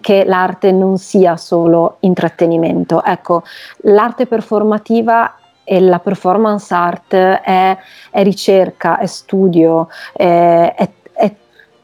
che 0.00 0.24
l'arte 0.24 0.72
non 0.72 0.98
sia 0.98 1.36
solo 1.36 1.96
intrattenimento. 2.00 3.02
Ecco, 3.04 3.42
l'arte 3.82 4.26
performativa 4.26 5.36
e 5.64 5.80
la 5.80 6.00
performance 6.00 6.74
art 6.74 7.14
è, 7.14 7.76
è 8.10 8.22
ricerca, 8.22 8.98
è 8.98 9.06
studio, 9.06 9.88
è, 10.12 10.74
è, 10.76 10.90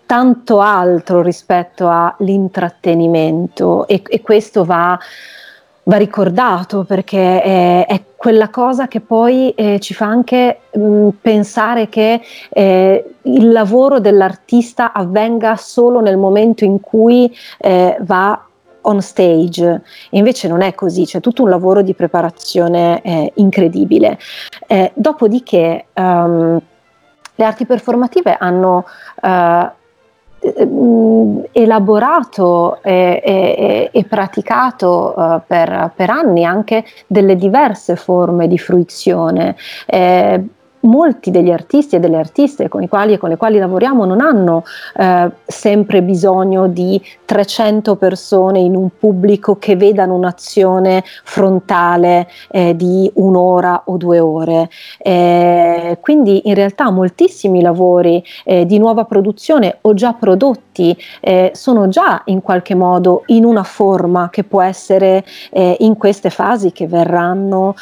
tanto 0.06 0.60
altro 0.60 1.20
rispetto 1.20 1.88
all'intrattenimento 1.88 3.88
e, 3.88 4.00
e 4.06 4.22
questo 4.22 4.64
va 4.64 4.96
va 5.88 5.96
ricordato 5.96 6.84
perché 6.84 7.42
è, 7.42 7.86
è, 7.86 8.02
quella 8.16 8.48
cosa 8.48 8.88
che 8.88 9.00
poi 9.00 9.50
eh, 9.50 9.78
ci 9.78 9.94
fa 9.94 10.06
anche 10.06 10.60
mh, 10.72 11.08
pensare 11.20 11.88
che 11.88 12.20
eh, 12.48 13.04
il 13.22 13.52
lavoro 13.52 14.00
dell'artista 14.00 14.92
avvenga 14.92 15.54
solo 15.56 16.00
nel 16.00 16.16
momento 16.16 16.64
in 16.64 16.80
cui 16.80 17.32
eh, 17.58 17.96
va 18.00 18.40
on 18.82 19.00
stage, 19.00 19.82
invece 20.10 20.48
non 20.48 20.60
è 20.62 20.74
così, 20.74 21.04
c'è 21.04 21.20
tutto 21.20 21.42
un 21.42 21.50
lavoro 21.50 21.82
di 21.82 21.94
preparazione 21.94 23.02
eh, 23.02 23.32
incredibile. 23.36 24.18
Eh, 24.66 24.92
dopodiché 24.94 25.86
um, 25.94 26.60
le 27.34 27.44
arti 27.44 27.66
performative 27.66 28.36
hanno 28.38 28.84
uh, 29.22 29.68
elaborato 31.52 32.82
e, 32.82 33.20
e, 33.24 33.90
e 33.92 34.04
praticato 34.04 35.14
uh, 35.16 35.40
per, 35.46 35.92
per, 35.94 36.10
anni 36.10 36.44
anche 36.44 36.84
delle 37.06 37.36
diverse 37.36 37.96
forme 37.96 38.46
di 38.46 38.58
fruizione. 38.58 39.56
Eh, 39.86 40.44
molti 40.80 41.30
degli 41.30 41.50
artisti 41.50 41.96
e 41.96 42.00
delle 42.00 42.16
artiste 42.16 42.68
con 42.68 42.82
i 42.82 42.88
quali 42.88 43.12
e 43.12 43.18
con 43.18 43.28
le 43.28 43.36
quali 43.36 43.58
lavoriamo 43.58 44.04
non 44.04 44.20
hanno 44.20 44.64
eh, 44.96 45.30
sempre 45.44 46.02
bisogno 46.02 46.68
di 46.68 47.00
300 47.24 47.96
persone 47.96 48.60
in 48.60 48.76
un 48.76 48.90
pubblico 48.98 49.56
che 49.58 49.76
vedano 49.76 50.14
un'azione 50.14 51.02
frontale 51.24 52.28
eh, 52.50 52.76
di 52.76 53.10
un'ora 53.14 53.82
o 53.86 53.96
due 53.96 54.20
ore. 54.20 54.68
Eh, 54.98 55.98
quindi 56.00 56.48
in 56.48 56.54
realtà 56.54 56.90
moltissimi 56.90 57.60
lavori 57.60 58.22
eh, 58.44 58.66
di 58.66 58.78
nuova 58.78 59.04
produzione 59.04 59.78
o 59.82 59.94
già 59.94 60.12
prodotti 60.12 60.96
eh, 61.20 61.50
sono 61.54 61.88
già 61.88 62.22
in 62.26 62.42
qualche 62.42 62.74
modo 62.74 63.22
in 63.26 63.44
una 63.44 63.62
forma 63.62 64.28
che 64.30 64.44
può 64.44 64.62
essere 64.62 65.24
eh, 65.50 65.76
in 65.80 65.96
queste 65.96 66.30
fasi 66.30 66.72
che 66.72 66.86
verranno 66.86 67.74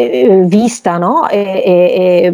ehm, 0.00 0.46
vista 0.46 0.98
no? 0.98 1.28
e, 1.28 2.32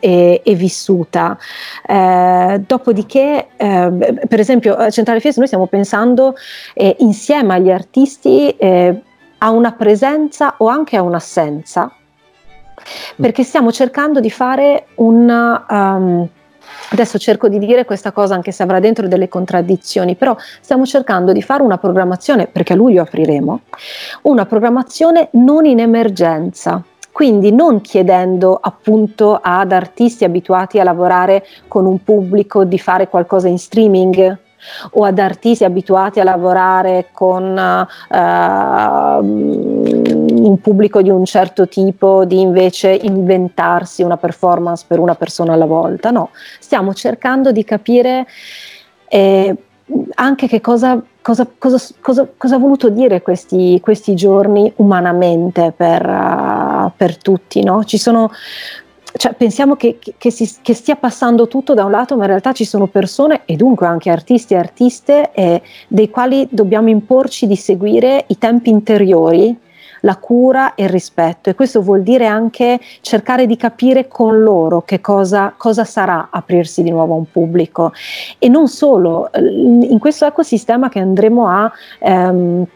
e, 0.00 0.40
e, 0.44 0.54
vissuta. 0.54 1.38
Eh, 1.86 2.62
dopodiché, 2.66 3.48
eh, 3.56 4.26
per 4.28 4.40
esempio, 4.40 4.74
a 4.74 4.90
Centrale 4.90 5.20
Fies 5.20 5.36
noi 5.36 5.46
stiamo 5.46 5.66
pensando 5.66 6.34
eh, 6.74 6.96
insieme 7.00 7.54
agli 7.54 7.70
artisti 7.70 8.50
eh, 8.50 9.02
a 9.38 9.50
una 9.50 9.72
presenza 9.72 10.54
o 10.58 10.68
anche 10.68 10.96
a 10.96 11.02
un'assenza, 11.02 11.92
perché 13.16 13.42
stiamo 13.42 13.72
cercando 13.72 14.20
di 14.20 14.30
fare 14.30 14.86
un... 14.96 15.64
Um, 15.68 16.28
Adesso 16.92 17.18
cerco 17.18 17.48
di 17.48 17.58
dire 17.58 17.84
questa 17.84 18.10
cosa 18.10 18.34
anche 18.34 18.50
se 18.50 18.64
avrà 18.64 18.80
dentro 18.80 19.06
delle 19.06 19.28
contraddizioni, 19.28 20.16
però 20.16 20.36
stiamo 20.60 20.84
cercando 20.84 21.32
di 21.32 21.40
fare 21.40 21.62
una 21.62 21.78
programmazione, 21.78 22.48
perché 22.48 22.72
a 22.72 22.76
luglio 22.76 23.02
apriremo, 23.02 23.60
una 24.22 24.44
programmazione 24.44 25.28
non 25.32 25.66
in 25.66 25.78
emergenza, 25.78 26.82
quindi 27.20 27.52
non 27.52 27.82
chiedendo 27.82 28.58
appunto 28.58 29.38
ad 29.42 29.72
artisti 29.72 30.24
abituati 30.24 30.80
a 30.80 30.84
lavorare 30.84 31.44
con 31.68 31.84
un 31.84 32.02
pubblico 32.02 32.64
di 32.64 32.78
fare 32.78 33.08
qualcosa 33.08 33.46
in 33.46 33.58
streaming 33.58 34.38
o 34.92 35.04
ad 35.04 35.18
artisti 35.18 35.64
abituati 35.64 36.18
a 36.18 36.24
lavorare 36.24 37.08
con 37.12 37.42
uh, 37.44 38.16
un 39.22 40.58
pubblico 40.62 41.02
di 41.02 41.10
un 41.10 41.26
certo 41.26 41.68
tipo 41.68 42.24
di 42.24 42.40
invece 42.40 42.88
inventarsi 42.88 44.02
una 44.02 44.16
performance 44.16 44.86
per 44.88 44.98
una 44.98 45.14
persona 45.14 45.52
alla 45.52 45.66
volta, 45.66 46.10
no, 46.10 46.30
stiamo 46.58 46.94
cercando 46.94 47.52
di 47.52 47.64
capire 47.64 48.26
eh, 49.08 49.54
anche 50.14 50.48
che 50.48 50.62
cosa, 50.62 50.98
cosa, 51.22 51.46
cosa, 51.58 52.28
cosa, 52.36 52.54
ha 52.54 52.58
voluto 52.58 52.88
dire 52.88 53.22
questi, 53.22 53.78
questi 53.80 54.14
giorni 54.14 54.72
umanamente 54.76 55.72
per, 55.76 56.06
uh, 56.06 56.90
per 56.96 57.16
tutti. 57.16 57.62
No? 57.62 57.82
Sono 57.86 58.30
cioè, 59.12 59.34
pensiamo 59.34 59.74
che, 59.74 59.98
che, 59.98 60.30
si, 60.30 60.48
che, 60.62 60.74
stia 60.74 60.96
passando 60.96 61.48
tutto 61.48 61.74
da 61.74 61.84
un 61.84 61.90
lato, 61.90 62.16
ma 62.16 62.22
in 62.22 62.28
realtà 62.28 62.52
ci 62.52 62.64
sono 62.64 62.86
persone 62.86 63.42
e 63.44 63.56
dunque 63.56 63.86
anche 63.86 64.10
artisti 64.10 64.54
e 64.54 64.58
artiste 64.58 65.32
eh, 65.32 65.62
dei 65.88 66.10
quali 66.10 66.46
dobbiamo 66.50 66.88
imporci 66.88 67.46
di 67.46 67.56
seguire 67.56 68.24
i 68.28 68.38
tempi 68.38 68.70
interiori, 68.70 69.56
la 70.00 70.16
cura 70.16 70.74
e 70.74 70.84
il 70.84 70.88
rispetto. 70.88 71.50
E 71.50 71.54
questo 71.54 71.82
vuol 71.82 72.02
dire 72.02 72.26
anche 72.26 72.78
cercare 73.00 73.46
di 73.46 73.56
capire 73.56 74.08
con 74.08 74.42
loro 74.42 74.82
che 74.82 75.00
cosa, 75.00 75.54
cosa 75.56 75.84
sarà 75.84 76.28
aprirsi 76.30 76.82
di 76.82 76.90
nuovo 76.90 77.14
a 77.14 77.16
un 77.16 77.30
pubblico. 77.30 77.92
E 78.38 78.48
non 78.48 78.68
solo, 78.68 79.30
in 79.34 79.98
questo 79.98 80.26
ecosistema 80.26 80.88
che 80.88 81.00
andremo 81.00 81.48
a... 81.48 81.72
Ehm, 82.00 82.66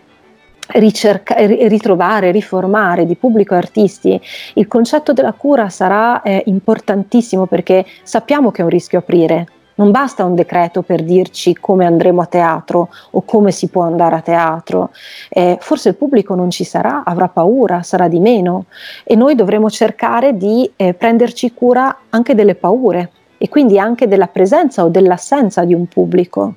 ricerca, 0.66 1.34
ritrovare, 1.36 2.30
riformare 2.30 3.04
di 3.04 3.16
pubblico 3.16 3.54
artisti, 3.54 4.18
il 4.54 4.66
concetto 4.66 5.12
della 5.12 5.34
cura 5.34 5.68
sarà 5.68 6.22
eh, 6.22 6.42
importantissimo 6.46 7.46
perché 7.46 7.84
sappiamo 8.02 8.50
che 8.50 8.62
è 8.62 8.64
un 8.64 8.70
rischio 8.70 9.00
aprire. 9.00 9.46
Non 9.76 9.90
basta 9.90 10.24
un 10.24 10.34
decreto 10.34 10.82
per 10.82 11.02
dirci 11.02 11.54
come 11.54 11.84
andremo 11.84 12.20
a 12.20 12.26
teatro 12.26 12.90
o 13.10 13.22
come 13.22 13.50
si 13.50 13.68
può 13.68 13.82
andare 13.82 14.14
a 14.16 14.20
teatro. 14.20 14.90
Eh, 15.28 15.58
forse 15.60 15.90
il 15.90 15.96
pubblico 15.96 16.34
non 16.34 16.50
ci 16.50 16.64
sarà, 16.64 17.02
avrà 17.04 17.28
paura, 17.28 17.82
sarà 17.82 18.06
di 18.06 18.20
meno 18.20 18.66
e 19.02 19.16
noi 19.16 19.34
dovremo 19.34 19.68
cercare 19.70 20.36
di 20.36 20.70
eh, 20.76 20.94
prenderci 20.94 21.52
cura 21.52 21.96
anche 22.10 22.34
delle 22.34 22.54
paure 22.54 23.10
e 23.36 23.48
quindi 23.48 23.78
anche 23.78 24.06
della 24.06 24.28
presenza 24.28 24.84
o 24.84 24.88
dell'assenza 24.88 25.64
di 25.64 25.74
un 25.74 25.86
pubblico 25.86 26.54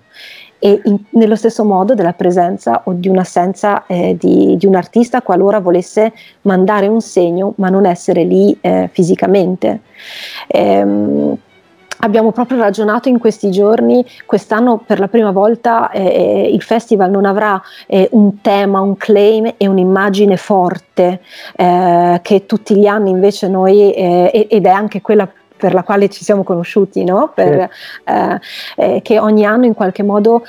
e 0.60 0.80
in, 0.86 0.98
nello 1.12 1.36
stesso 1.36 1.64
modo 1.64 1.94
della 1.94 2.14
presenza 2.14 2.82
o 2.86 2.94
di 2.94 3.08
un'assenza 3.08 3.86
eh, 3.86 4.16
di, 4.18 4.58
di, 4.58 4.66
un 4.66 4.76
artista 4.76 5.22
qualora 5.22 5.60
volesse 5.60 6.14
mandare 6.42 6.88
un 6.88 7.02
segno 7.02 7.54
ma 7.58 7.70
non 7.70 7.86
essere 7.86 8.24
lì 8.24 8.58
eh, 8.62 8.90
fisicamente. 8.92 9.82
Ehm, 10.48 11.38
Abbiamo 12.00 12.32
proprio 12.32 12.60
ragionato 12.60 13.10
in 13.10 13.18
questi 13.18 13.50
giorni, 13.50 14.06
quest'anno 14.26 14.78
per 14.78 15.00
la 15.00 15.08
prima 15.08 15.32
volta 15.32 15.90
eh, 15.90 16.06
eh 16.06 16.50
il 16.52 16.62
festival 16.62 17.10
non 17.10 17.26
avrà 17.26 17.62
eh, 17.88 18.08
un 18.12 18.42
tema, 18.42 18.82
un 18.82 18.98
claim 18.98 19.54
e 19.58 19.68
un'immagine 19.68 20.38
forte 20.38 21.22
eh, 21.56 22.20
che 22.22 22.46
tutti 22.46 22.76
gli 22.76 22.86
anni 22.86 23.10
invece 23.10 23.48
noi, 23.48 23.92
eh, 23.94 24.48
ed 24.50 24.66
è 24.66 24.70
anche 24.70 25.02
quella 25.02 25.28
per 25.58 25.74
la 25.74 25.84
quale 25.84 26.08
ci 26.10 26.24
siamo 26.24 26.44
conosciuti, 26.44 27.04
no? 27.04 27.32
per, 27.34 27.70
sì. 28.06 28.12
eh, 28.76 29.02
che 29.02 29.20
ogni 29.20 29.44
anno 29.44 29.66
in 29.66 29.74
qualche 29.74 30.04
modo 30.04 30.44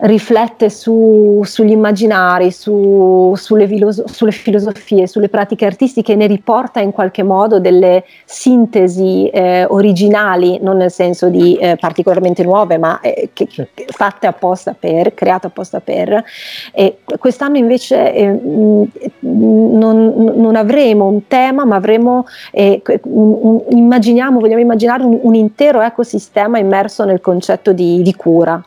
riflette 0.00 0.70
su, 0.70 1.42
sugli 1.44 1.72
immaginari, 1.72 2.50
su, 2.52 3.34
sulle, 3.36 3.66
filoso- 3.66 4.04
sulle, 4.06 4.30
filosofie, 4.30 5.06
sulle 5.06 5.28
pratiche 5.28 5.66
artistiche, 5.66 6.14
ne 6.14 6.26
riporta 6.26 6.80
in 6.80 6.92
qualche 6.92 7.22
modo 7.22 7.58
delle 7.58 8.04
sintesi 8.24 9.28
eh, 9.28 9.64
originali, 9.68 10.58
non 10.62 10.78
nel 10.78 10.90
senso 10.90 11.28
di 11.28 11.56
eh, 11.56 11.76
particolarmente 11.76 12.42
nuove, 12.42 12.78
ma 12.78 13.00
eh, 13.00 13.30
che, 13.32 13.46
certo. 13.46 13.82
fatte 13.88 14.26
apposta 14.26 14.74
per, 14.78 15.12
create 15.14 15.48
apposta 15.48 15.80
per. 15.80 16.24
E 16.72 16.98
quest'anno 17.18 17.58
invece 17.58 18.14
eh, 18.14 18.38
non, 19.20 20.12
non, 20.36 20.56
avremo 20.56 21.06
un 21.06 21.26
tema, 21.26 21.64
ma 21.64 21.76
avremo, 21.76 22.26
eh, 22.52 22.82
un, 23.02 23.38
un, 23.40 23.62
immaginiamo, 23.68 24.40
vogliamo 24.40 24.62
immaginare 24.62 25.02
un, 25.02 25.18
un, 25.20 25.34
intero 25.34 25.80
ecosistema 25.82 26.58
immerso 26.58 27.04
nel 27.04 27.20
concetto 27.20 27.72
di, 27.72 28.02
di 28.02 28.14
cura. 28.14 28.62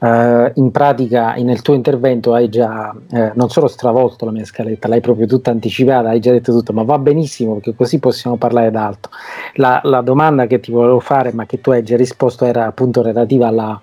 Uh, 0.00 0.50
in 0.54 0.70
pratica 0.70 1.34
nel 1.34 1.60
tuo 1.60 1.74
intervento 1.74 2.32
hai 2.32 2.48
già 2.48 2.90
eh, 3.12 3.32
non 3.34 3.50
solo 3.50 3.68
stravolto 3.68 4.24
la 4.24 4.30
mia 4.30 4.46
scaletta, 4.46 4.88
l'hai 4.88 5.02
proprio 5.02 5.26
tutta 5.26 5.50
anticipata, 5.50 6.08
hai 6.08 6.20
già 6.20 6.30
detto 6.30 6.52
tutto, 6.52 6.72
ma 6.72 6.84
va 6.84 6.98
benissimo 6.98 7.52
perché 7.54 7.74
così 7.74 7.98
possiamo 7.98 8.36
parlare 8.36 8.70
d'altro. 8.70 9.12
La, 9.56 9.78
la 9.84 10.00
domanda 10.00 10.46
che 10.46 10.58
ti 10.58 10.70
volevo 10.70 11.00
fare, 11.00 11.34
ma 11.34 11.44
che 11.44 11.60
tu 11.60 11.70
hai 11.72 11.82
già 11.82 11.98
risposto, 11.98 12.46
era 12.46 12.64
appunto 12.64 13.02
relativa 13.02 13.48
alla, 13.48 13.78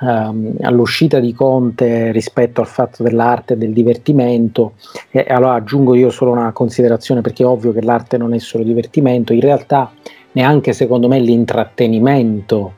um, 0.00 0.52
all'uscita 0.60 1.18
di 1.20 1.32
Conte 1.32 2.12
rispetto 2.12 2.60
al 2.60 2.66
fatto 2.66 3.02
dell'arte 3.02 3.54
e 3.54 3.56
del 3.56 3.72
divertimento. 3.72 4.74
E 5.10 5.24
allora 5.26 5.54
aggiungo 5.54 5.94
io 5.94 6.10
solo 6.10 6.32
una 6.32 6.52
considerazione 6.52 7.22
perché 7.22 7.44
è 7.44 7.46
ovvio 7.46 7.72
che 7.72 7.82
l'arte 7.82 8.18
non 8.18 8.34
è 8.34 8.38
solo 8.38 8.62
divertimento, 8.62 9.32
in 9.32 9.40
realtà 9.40 9.90
neanche 10.32 10.74
secondo 10.74 11.08
me 11.08 11.18
l'intrattenimento 11.18 12.74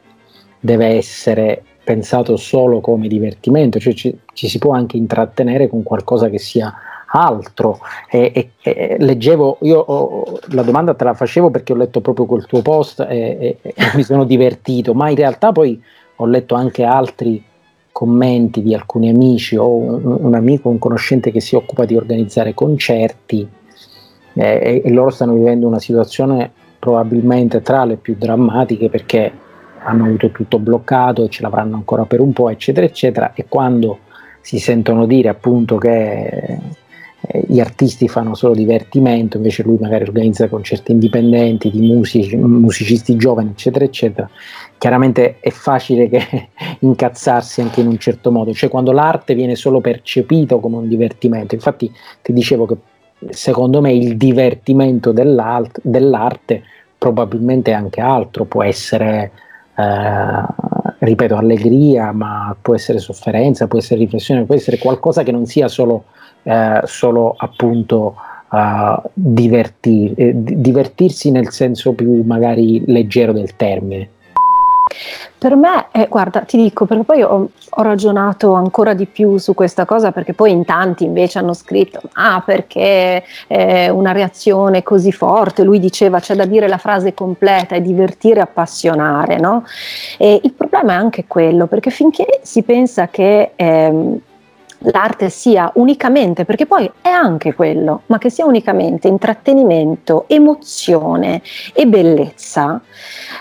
deve 0.61 0.87
essere 0.87 1.63
pensato 1.85 2.37
solo 2.37 2.81
come 2.81 3.07
divertimento, 3.07 3.79
cioè 3.79 3.93
ci, 3.93 4.19
ci, 4.33 4.49
si 4.49 4.59
può 4.59 4.73
anche 4.73 4.97
intrattenere 4.97 5.69
con 5.69 5.83
qualcosa 5.83 6.29
che 6.29 6.39
sia 6.39 6.75
altro. 7.07 7.79
E, 8.11 8.33
e, 8.35 8.51
e 8.63 8.97
leggevo, 8.99 9.59
io 9.61 9.79
ho, 9.79 10.39
la 10.49 10.63
domanda 10.63 10.95
te 10.95 11.05
la 11.05 11.15
facevo 11.15 11.51
perché 11.51 11.73
ho 11.73 11.77
letto 11.77 12.01
proprio 12.01 12.27
quel 12.27 12.47
tuo 12.47 12.63
post 12.63 13.01
e, 13.01 13.59
e 13.61 13.75
mi 13.95 14.03
sono 14.03 14.25
divertito, 14.25 14.95
ma 14.95 15.11
in 15.11 15.17
realtà 15.17 15.53
poi 15.53 15.81
ho 16.17 16.27
letto 16.27 16.55
anche 16.55 16.83
altri 16.83 17.43
commenti 17.93 18.63
di 18.63 18.75
alcuni 18.75 19.09
amici 19.09 19.57
o 19.57 19.69
un, 19.77 20.19
un 20.21 20.35
amico, 20.35 20.69
un 20.69 20.79
conoscente 20.79 21.31
che 21.31 21.41
si 21.41 21.55
occupa 21.55 21.85
di 21.85 21.97
organizzare 21.97 22.55
concerti 22.55 23.49
e 24.37 24.83
loro 24.87 25.11
stanno 25.11 25.35
vivendo 25.35 25.69
una 25.69 25.79
situazione 25.79 26.51
probabilmente 26.81 27.63
tra 27.63 27.85
le 27.85 27.97
più 27.97 28.17
drammatiche 28.19 28.91
perché 28.91 29.33
hanno 29.85 30.05
avuto 30.05 30.31
tutto 30.31 30.59
bloccato 30.59 31.25
e 31.25 31.29
ce 31.29 31.43
l'avranno 31.43 31.77
ancora 31.77 32.05
per 32.05 32.21
un 32.21 32.33
po', 32.33 32.49
eccetera, 32.51 32.87
eccetera, 32.87 33.33
e 33.35 33.47
quando 33.49 34.01
si 34.41 34.59
sentono 34.59 35.07
dire 35.07 35.29
appunto 35.29 35.77
che 35.77 36.59
eh, 37.27 37.45
gli 37.47 37.61
artisti 37.61 38.09
fanno 38.09 38.35
solo 38.35 38.55
divertimento, 38.55 39.37
invece 39.37 39.63
lui 39.63 39.79
magari 39.81 40.05
organizza 40.05 40.49
concerti 40.49 40.93
indipendenti 40.93 41.71
di 41.71 41.81
musici, 41.81 42.37
musicisti 42.37 43.17
giovani, 43.17 43.51
eccetera, 43.51 43.85
eccetera, 43.85 44.29
chiaramente 44.77 45.37
è 45.41 45.51
facile 45.51 46.09
che 46.09 46.49
incazzarsi 46.81 47.61
anche 47.61 47.81
in 47.81 47.87
un 47.87 47.99
certo 47.99 48.31
modo, 48.31 48.53
cioè 48.53 48.69
quando 48.69 48.93
l'arte 48.93 49.35
viene 49.35 49.55
solo 49.55 49.81
percepito 49.81 50.61
come 50.61 50.77
un 50.77 50.89
divertimento, 50.89 51.55
infatti 51.55 51.91
ti 52.23 52.33
dicevo 52.33 52.67
che 52.67 52.77
secondo 53.31 53.81
me 53.81 53.93
il 53.93 54.17
divertimento 54.17 55.13
dell'arte 55.13 56.63
probabilmente 56.99 57.73
anche 57.73 58.01
altro, 58.01 58.45
può 58.45 58.63
essere 58.63 59.31
ripeto, 59.77 61.37
allegria, 61.37 62.13
ma 62.13 62.57
può 62.61 62.75
essere 62.75 62.99
sofferenza, 62.99 63.67
può 63.67 63.79
essere 63.79 64.01
riflessione, 64.01 64.45
può 64.45 64.55
essere 64.55 64.79
qualcosa 64.79 65.23
che 65.23 65.33
non 65.33 65.47
sia 65.47 65.69
solo, 65.69 66.05
eh, 66.43 66.81
solo 66.85 67.35
appunto 67.37 68.15
uh, 68.51 69.03
divertir, 69.13 70.13
eh, 70.17 70.33
divertirsi 70.35 71.31
nel 71.31 71.51
senso 71.51 71.93
più 71.93 72.23
magari 72.23 72.83
leggero 72.87 73.33
del 73.33 73.57
termine. 73.57 74.09
Per 75.39 75.57
me, 75.57 75.87
eh, 75.93 76.07
guarda, 76.09 76.41
ti 76.41 76.57
dico, 76.57 76.85
perché 76.87 77.05
poi 77.05 77.23
ho, 77.23 77.49
ho, 77.69 77.83
ragionato 77.83 78.53
ancora 78.53 78.95
di 78.95 79.07
più 79.07 79.37
su 79.39 79.55
questa 79.55 79.85
cosa, 79.85 80.13
perché 80.13 80.33
poi 80.33 80.53
in 80.53 80.65
tanti 80.65 81.05
invece 81.05 81.39
hanno 81.39 81.53
scritto, 81.53 82.01
ah, 82.13 82.43
perché 82.45 83.25
eh, 83.47 83.91
una 83.91 84.13
reazione 84.13 84.83
così 84.83 85.13
forte, 85.13 85.63
lui 85.63 85.81
diceva, 85.81 86.21
c'è 86.21 86.35
da 86.35 86.45
dire 86.45 86.69
la 86.69 86.79
frase 86.79 87.15
completa, 87.15 87.75
è 87.75 87.81
divertire, 87.81 88.41
appassionare, 88.41 89.39
no? 89.39 89.65
E 90.19 90.41
il 90.43 90.53
problema 90.53 90.93
è 90.93 90.97
anche 90.97 91.25
quello, 91.27 91.67
perché 91.67 91.91
finché 91.91 92.41
si 92.43 92.63
pensa 92.63 93.09
che... 93.09 93.53
Eh, 93.57 94.21
l'arte 94.93 95.31
sia 95.31 95.71
unicamente, 95.75 96.45
perché 96.45 96.67
poi 96.67 96.91
è 97.01 97.09
anche 97.09 97.55
quello, 97.55 98.03
ma 98.07 98.19
che 98.19 98.31
sia 98.31 98.45
unicamente 98.45 99.09
intrattenimento, 99.09 100.25
emozione 100.29 101.43
e 101.73 101.87
bellezza, 101.87 102.81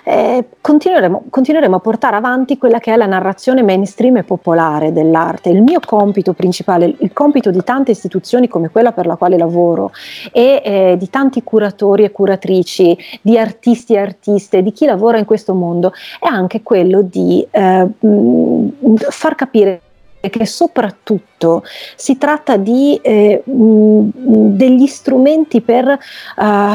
eh, 0.03 0.45
continueremo, 0.59 1.25
continueremo, 1.29 1.75
a 1.75 1.79
portare 1.79 2.15
avanti 2.15 2.57
quella 2.57 2.79
che 2.79 2.93
è 2.93 2.95
la 2.95 3.05
narrazione 3.05 3.63
mainstream 3.63 4.17
e 4.17 4.23
popolare 4.23 4.91
dell'arte. 4.91 5.49
Il 5.49 5.61
mio 5.61 5.79
compito 5.85 6.33
principale, 6.33 6.95
il 6.99 7.13
compito 7.13 7.51
di 7.51 7.63
tante 7.63 7.91
istituzioni 7.91 8.47
come 8.47 8.69
quella 8.69 8.91
per 8.91 9.05
la 9.05 9.15
quale 9.15 9.37
lavoro 9.37 9.91
e 10.31 10.61
eh, 10.63 10.95
di 10.97 11.09
tanti 11.09 11.43
curatori 11.43 12.03
e 12.03 12.11
curatrici, 12.11 12.97
di 13.21 13.37
artisti 13.37 13.93
e 13.93 13.99
artiste, 13.99 14.61
di 14.61 14.71
chi 14.71 14.85
lavora 14.85 15.17
in 15.17 15.25
questo 15.25 15.53
mondo, 15.53 15.93
è 16.19 16.27
anche 16.27 16.61
quello 16.61 17.01
di 17.01 17.45
eh, 17.51 17.87
far 19.09 19.35
capire 19.35 19.81
che 20.29 20.45
soprattutto 20.45 21.63
si 21.95 22.17
tratta 22.17 22.57
di 22.57 22.99
eh, 23.01 23.41
mh, 23.43 24.09
degli 24.55 24.87
strumenti 24.87 25.61
per 25.61 25.85
uh, 26.37 26.73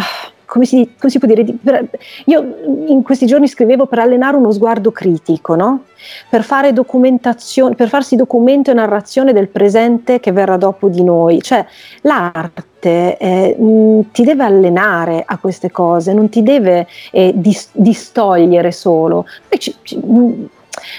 come 0.48 0.64
si, 0.64 0.94
come 0.98 1.12
si 1.12 1.18
può 1.18 1.28
dire, 1.28 1.44
per, 1.44 1.88
io 2.24 2.56
in 2.86 3.02
questi 3.02 3.26
giorni 3.26 3.46
scrivevo 3.46 3.86
per 3.86 3.98
allenare 3.98 4.36
uno 4.36 4.50
sguardo 4.50 4.90
critico, 4.90 5.54
no? 5.54 5.84
per 6.30 6.42
fare 6.42 6.72
documentazione, 6.72 7.74
per 7.74 7.88
farsi 7.88 8.16
documento 8.16 8.70
e 8.70 8.74
narrazione 8.74 9.34
del 9.34 9.48
presente 9.48 10.20
che 10.20 10.32
verrà 10.32 10.56
dopo 10.56 10.88
di 10.88 11.04
noi. 11.04 11.42
Cioè 11.42 11.64
l'arte 12.00 13.18
eh, 13.18 13.56
mh, 13.58 14.10
ti 14.10 14.24
deve 14.24 14.44
allenare 14.44 15.22
a 15.24 15.36
queste 15.36 15.70
cose, 15.70 16.14
non 16.14 16.30
ti 16.30 16.42
deve 16.42 16.86
eh, 17.12 17.32
dis- 17.34 17.70
distogliere 17.72 18.72
solo. 18.72 19.26
Ci, 19.50 19.74
ci, 19.82 19.98
mh, 19.98 20.48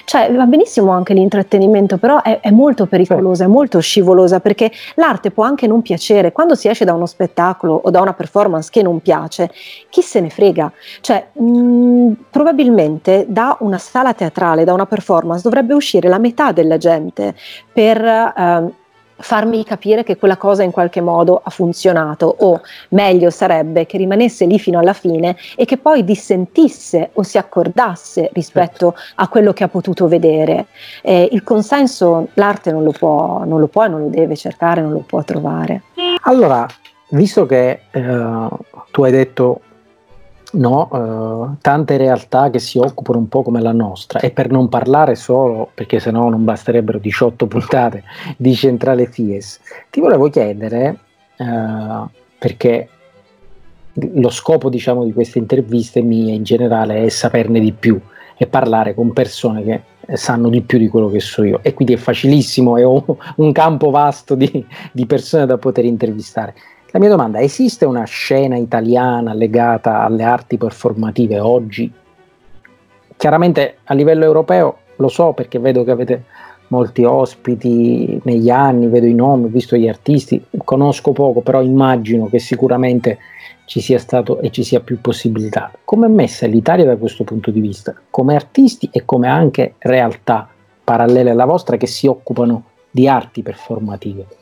cioè, 0.06 0.32
va 0.34 0.46
benissimo 0.46 0.92
anche 0.92 1.14
l'intrattenimento, 1.14 1.98
però 1.98 2.22
è, 2.22 2.40
è 2.40 2.52
molto 2.52 2.86
pericolosa, 2.86 3.46
è 3.46 3.48
molto 3.48 3.80
scivolosa 3.80 4.40
perché 4.40 4.72
l'arte 4.96 5.32
può 5.32 5.44
anche 5.44 5.68
non 5.68 5.82
piacere. 5.82 6.32
Quando 6.32 6.56
si 6.56 6.68
esce 6.68 6.86
da 6.86 6.94
uno 6.94 7.06
spettacolo 7.06 7.80
o 7.84 7.90
da 7.90 8.02
una 8.02 8.14
performance 8.14 8.70
che 8.72 8.82
non 8.82 9.02
piace, 9.02 9.52
chi 9.90 10.02
se 10.02 10.20
ne 10.20 10.30
frega? 10.30 10.72
Cioè, 11.02 11.28
mh, 11.34 12.12
probabilmente 12.30 13.26
da 13.28 13.58
una 13.62 13.78
sala 13.78 14.14
teatrale, 14.14 14.64
da 14.64 14.74
una 14.74 14.86
performance, 14.86 15.42
dovrebbe 15.44 15.74
uscire 15.74 16.08
la 16.10 16.20
metà 16.20 16.52
della 16.52 16.78
gente 16.78 17.36
per 17.72 18.04
eh, 18.04 18.74
farmi 19.20 19.64
capire 19.64 20.04
che 20.04 20.18
quella 20.18 20.38
cosa 20.38 20.64
in 20.64 20.72
qualche 20.72 21.02
modo 21.02 21.42
ha 21.44 21.50
funzionato 21.50 22.36
o 22.40 22.62
meglio 22.90 23.30
sarebbe 23.30 23.86
che 23.86 23.98
rimanesse 23.98 24.46
lì 24.46 24.60
fino 24.60 24.80
alla 24.80 24.94
fine 24.94 25.36
e 25.56 25.66
che 25.66 25.78
poi 25.78 26.04
dissentisse 26.04 27.12
o 27.14 27.24
si 27.24 27.38
accordasse 27.38 28.30
rispetto 28.34 28.96
a 29.16 29.28
quello 29.28 29.54
che 29.54 29.64
ha 29.64 29.68
potuto 29.68 30.08
vedere. 30.08 30.68
Eh, 31.02 31.30
il 31.32 31.44
consenso 31.44 32.30
l'arte 32.36 32.72
non 32.72 32.84
lo, 32.84 32.92
può, 32.92 33.44
non 33.46 33.60
lo 33.60 33.68
può 33.68 33.86
e 33.86 33.88
non 33.88 34.02
lo 34.02 34.08
deve 34.08 34.36
cercare, 34.36 34.82
non 34.82 34.92
lo 34.92 35.04
può 35.06 35.24
trovare. 35.24 35.84
Allora, 36.24 36.66
visto 37.10 37.46
che 37.46 37.82
eh, 37.92 38.48
tu 38.92 39.04
hai 39.04 39.12
detto 39.12 39.62
no, 40.54 40.90
eh, 40.92 41.58
tante 41.62 41.98
realtà 41.98 42.50
che 42.50 42.60
si 42.60 42.78
occupano 42.78 43.20
un 43.20 43.28
po' 43.28 43.44
come 43.44 43.62
la 43.62 43.72
nostra. 43.72 44.20
E 44.20 44.32
per 44.32 44.50
non 44.50 44.70
parlare 44.70 45.16
solo, 45.16 45.70
perché 45.74 46.00
sennò 46.00 46.30
non 46.30 46.44
basterebbero 46.44 46.98
18 46.98 47.48
puntate 47.48 48.04
di 48.38 48.54
Centrale 48.56 49.06
Fies, 49.06 49.60
ti 49.90 50.00
volevo 50.00 50.30
chiedere, 50.30 51.00
eh, 51.38 52.06
perché 52.38 52.90
lo 53.94 54.30
scopo 54.30 54.70
diciamo 54.70 55.04
di 55.04 55.14
queste 55.14 55.40
interviste 55.40 56.02
mie 56.02 56.34
in 56.34 56.44
generale 56.44 57.04
è 57.04 57.10
saperne 57.10 57.60
di 57.60 57.74
più 57.74 58.00
e 58.38 58.48
parlare 58.48 58.94
con 58.94 59.12
persone 59.12 59.64
che 59.64 59.82
sanno 60.16 60.50
di 60.50 60.62
più 60.62 60.78
di 60.78 60.88
quello 60.88 61.10
che 61.10 61.20
so 61.20 61.44
io. 61.44 61.60
E 61.62 61.74
quindi 61.74 61.94
è 61.94 61.98
facilissimo 61.98 62.80
ho 62.80 63.18
un 63.38 63.52
campo 63.52 63.90
vasto 63.90 64.36
di, 64.36 64.66
di 64.92 65.06
persone 65.06 65.46
da 65.46 65.58
poter 65.58 65.86
intervistare. 65.86 66.56
La 66.92 66.98
mia 66.98 67.10
domanda, 67.10 67.40
esiste 67.40 67.86
una 67.86 68.04
scena 68.06 68.58
italiana 68.58 69.36
legata 69.36 70.02
alle 70.02 70.24
arti 70.24 70.58
performative 70.58 71.40
oggi? 71.40 71.92
Chiaramente 73.16 73.78
a 73.84 73.94
livello 73.94 74.24
europeo 74.24 74.78
lo 74.96 75.08
so 75.08 75.34
perché 75.34 75.60
vedo 75.60 75.84
che 75.84 75.92
avete 75.92 76.24
molti 76.70 77.04
ospiti 77.04 78.20
negli 78.24 78.50
anni, 78.50 78.88
vedo 78.88 79.06
i 79.06 79.14
nomi, 79.14 79.46
ho 79.46 79.50
visto 79.50 79.76
gli 79.76 79.88
artisti, 79.88 80.44
conosco 80.64 81.12
poco, 81.12 81.42
però 81.42 81.62
immagino 81.62 82.26
che 82.26 82.40
sicuramente 82.40 83.20
ci 83.66 83.82
sia 83.82 84.00
stato 84.00 84.40
e 84.40 84.50
ci 84.50 84.64
sia 84.64 84.80
più 84.80 85.00
possibilità. 85.00 85.72
Come 85.86 86.08
è 86.08 86.10
messa 86.10 86.48
l'Italia 86.48 86.86
da 86.86 86.98
questo 86.98 87.24
punto 87.24 87.52
di 87.52 87.60
vista? 87.60 87.94
Come 88.10 88.34
artisti 88.34 88.90
e 88.92 89.06
come 89.06 89.28
anche 89.28 89.76
realtà 89.78 90.50
parallele 90.84 91.30
alla 91.30 91.46
vostra 91.46 91.78
che 91.78 91.86
si 91.86 92.08
occupano 92.08 92.64
di 92.90 93.08
arti 93.08 93.44
performative? 93.44 94.39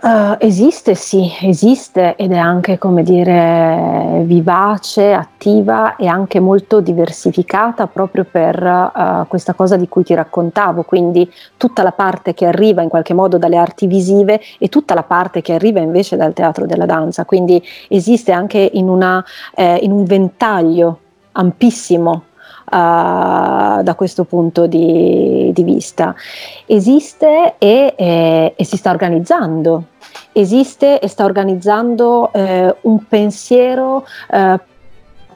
Uh, 0.00 0.36
esiste, 0.38 0.94
sì, 0.94 1.28
esiste 1.42 2.14
ed 2.14 2.30
è 2.30 2.36
anche, 2.36 2.78
come 2.78 3.02
dire, 3.02 4.22
vivace, 4.24 5.12
attiva 5.12 5.96
e 5.96 6.06
anche 6.06 6.38
molto 6.38 6.80
diversificata 6.80 7.88
proprio 7.88 8.24
per 8.24 8.62
uh, 8.62 9.26
questa 9.26 9.54
cosa 9.54 9.76
di 9.76 9.88
cui 9.88 10.04
ti 10.04 10.14
raccontavo, 10.14 10.84
quindi 10.84 11.28
tutta 11.56 11.82
la 11.82 11.90
parte 11.90 12.32
che 12.32 12.46
arriva 12.46 12.80
in 12.82 12.88
qualche 12.88 13.12
modo 13.12 13.38
dalle 13.38 13.56
arti 13.56 13.88
visive 13.88 14.40
e 14.58 14.68
tutta 14.68 14.94
la 14.94 15.02
parte 15.02 15.42
che 15.42 15.54
arriva 15.54 15.80
invece 15.80 16.16
dal 16.16 16.32
teatro 16.32 16.64
della 16.64 16.86
danza, 16.86 17.24
quindi 17.24 17.60
esiste 17.88 18.30
anche 18.30 18.70
in, 18.72 18.88
una, 18.88 19.24
eh, 19.56 19.80
in 19.82 19.90
un 19.90 20.04
ventaglio 20.04 21.00
ampissimo 21.32 22.22
da 22.70 23.94
questo 23.96 24.24
punto 24.24 24.66
di, 24.66 25.50
di 25.52 25.62
vista. 25.62 26.14
Esiste 26.66 27.54
e, 27.58 27.94
e, 27.96 28.52
e, 28.56 28.64
si 28.64 28.76
sta 28.76 28.90
organizzando, 28.90 29.84
esiste 30.32 30.98
e 31.00 31.08
sta 31.08 31.24
organizzando 31.24 32.32
eh, 32.32 32.74
un 32.82 33.06
pensiero 33.06 34.06
eh, 34.30 34.58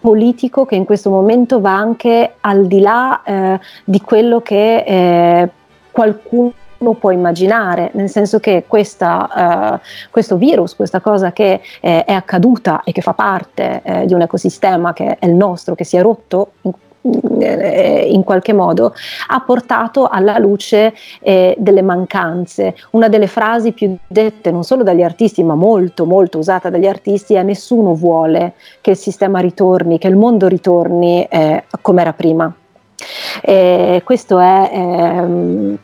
politico 0.01 0.64
che 0.64 0.75
in 0.75 0.85
questo 0.85 1.11
momento 1.11 1.61
va 1.61 1.77
anche 1.77 2.35
al 2.40 2.66
di 2.66 2.81
là 2.81 3.23
eh, 3.23 3.61
di 3.85 4.01
quello 4.01 4.40
che 4.40 4.85
eh, 4.85 5.51
qualcuno 5.92 6.53
può 6.99 7.12
immaginare, 7.12 7.90
nel 7.95 8.11
senso 8.11 8.40
che 8.40 8.64
questa, 8.66 9.79
uh, 9.81 9.87
questo 10.11 10.37
virus, 10.37 10.75
questa 10.75 11.01
cosa 11.01 11.31
che 11.31 11.61
eh, 11.81 12.05
è 12.05 12.12
accaduta 12.12 12.83
e 12.83 12.90
che 12.90 13.01
fa 13.01 13.12
parte 13.12 13.83
eh, 13.85 14.07
di 14.07 14.14
un 14.14 14.23
ecosistema 14.23 14.92
che 14.92 15.16
è 15.18 15.27
il 15.27 15.35
nostro, 15.35 15.77
che 15.77 15.85
si 15.85 15.97
è 15.97 16.03
rotto 16.03 16.55
in 17.03 17.43
eh, 17.43 18.09
in 18.12 18.25
qualche 18.25 18.53
modo 18.53 18.95
ha 19.29 19.41
portato 19.41 20.07
alla 20.07 20.38
luce 20.38 20.95
eh, 21.21 21.55
delle 21.59 21.83
mancanze. 21.83 22.75
Una 22.91 23.09
delle 23.09 23.27
frasi 23.27 23.73
più 23.73 23.97
dette 24.07 24.51
non 24.51 24.65
solo 24.65 24.83
dagli 24.83 25.03
artisti, 25.03 25.43
ma 25.43 25.55
molto 25.55 26.07
molto 26.07 26.38
usata 26.38 26.71
dagli 26.71 26.87
artisti 26.87 27.35
è 27.35 27.43
nessuno 27.43 27.95
vuole 27.95 28.55
che 28.81 28.91
il 28.91 28.97
sistema 28.97 29.41
ritorni, 29.41 29.99
che 29.99 30.09
il 30.09 30.17
mondo 30.17 30.47
ritorni 30.47 31.25
eh, 31.25 31.65
come 31.81 32.01
era 32.01 32.12
prima. 32.12 32.55
questo 34.05 34.38
è 34.38 34.71
ehm, 34.73 35.79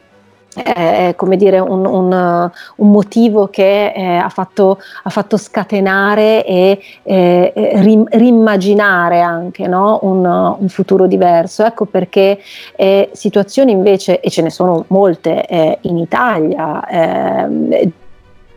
è 0.54 1.14
come 1.16 1.36
dire 1.36 1.58
un, 1.58 1.84
un, 1.84 2.50
un 2.76 2.90
motivo 2.90 3.48
che 3.48 3.92
eh, 3.92 4.16
ha, 4.16 4.28
fatto, 4.28 4.78
ha, 5.02 5.10
fatto, 5.10 5.36
scatenare 5.36 6.44
e 6.44 6.80
eh, 7.02 7.52
rim, 7.76 8.04
rimmaginare 8.08 9.20
anche 9.20 9.66
no? 9.66 9.98
un, 10.02 10.24
un, 10.24 10.68
futuro 10.68 11.06
diverso. 11.06 11.64
Ecco 11.64 11.84
perché 11.84 12.40
eh, 12.76 13.10
situazioni 13.12 13.72
invece, 13.72 14.20
e 14.20 14.30
ce 14.30 14.42
ne 14.42 14.50
sono 14.50 14.84
molte 14.88 15.46
eh, 15.46 15.78
in 15.82 15.98
Italia, 15.98 16.86
ehm, 16.88 17.92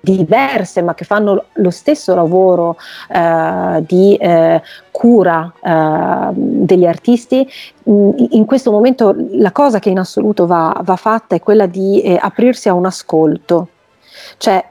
diverse 0.02 0.82
ma 0.82 0.96
che 0.96 1.06
fanno 1.06 1.46
lo 1.54 1.70
stesso 1.70 2.16
lavoro 2.16 2.76
eh, 3.08 3.84
di 3.88 4.16
eh, 4.16 4.62
cura 4.90 5.54
eh, 5.62 6.30
degli 6.34 6.86
artisti, 6.86 7.48
in 7.84 8.46
questo 8.46 8.72
momento 8.72 9.16
la 9.32 9.52
cosa 9.52 9.80
che 9.80 9.90
in 9.90 10.00
assoluto 10.00 10.46
va, 10.46 10.76
va 10.84 10.96
fatta 10.96 11.36
è 11.36 11.40
quella 11.40 11.68
di 11.68 12.02
eh, 12.02 12.18
aprirsi 12.20 12.68
a 12.68 12.74
un 12.74 12.86
ascolto, 12.86 13.70
cioè 14.38 14.64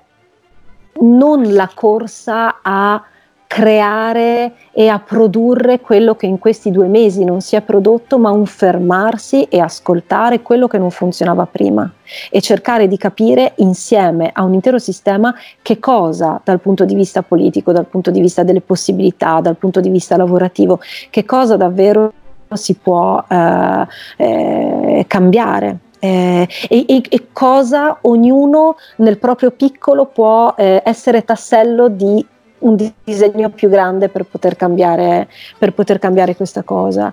non 1.01 1.55
la 1.55 1.71
corsa 1.73 2.59
a 2.61 3.03
creare 3.52 4.52
e 4.70 4.86
a 4.86 5.00
produrre 5.00 5.80
quello 5.80 6.14
che 6.14 6.26
in 6.26 6.38
questi 6.38 6.70
due 6.70 6.86
mesi 6.86 7.24
non 7.24 7.40
si 7.40 7.56
è 7.56 7.62
prodotto, 7.62 8.16
ma 8.16 8.30
un 8.30 8.46
fermarsi 8.46 9.42
e 9.42 9.58
ascoltare 9.58 10.40
quello 10.40 10.68
che 10.68 10.78
non 10.78 10.92
funzionava 10.92 11.46
prima 11.46 11.92
e 12.30 12.40
cercare 12.40 12.86
di 12.86 12.96
capire 12.96 13.54
insieme 13.56 14.30
a 14.32 14.44
un 14.44 14.54
intero 14.54 14.78
sistema 14.78 15.34
che 15.62 15.80
cosa 15.80 16.40
dal 16.44 16.60
punto 16.60 16.84
di 16.84 16.94
vista 16.94 17.22
politico, 17.22 17.72
dal 17.72 17.86
punto 17.86 18.12
di 18.12 18.20
vista 18.20 18.44
delle 18.44 18.60
possibilità, 18.60 19.40
dal 19.40 19.56
punto 19.56 19.80
di 19.80 19.88
vista 19.88 20.16
lavorativo, 20.16 20.78
che 21.10 21.24
cosa 21.24 21.56
davvero 21.56 22.12
si 22.52 22.76
può 22.76 23.24
eh, 23.26 23.86
eh, 24.16 25.04
cambiare. 25.08 25.78
Eh, 25.98 26.48
e, 26.68 26.86
e, 26.86 27.26
cosa 27.32 27.98
ognuno 28.02 28.76
nel 28.98 29.18
proprio 29.18 29.50
piccolo 29.50 30.06
può 30.06 30.54
eh, 30.56 30.80
essere 30.84 31.24
tassello 31.24 31.88
di 31.88 32.24
un 32.61 32.90
disegno 33.05 33.51
più 33.51 33.68
grande 33.68 34.09
per 34.09 34.25
poter 34.25 34.57
cambiare, 34.57 35.29
per 35.59 35.73
poter 35.73 35.99
cambiare 35.99 36.37
questa 36.37 36.62
cosa. 36.62 37.12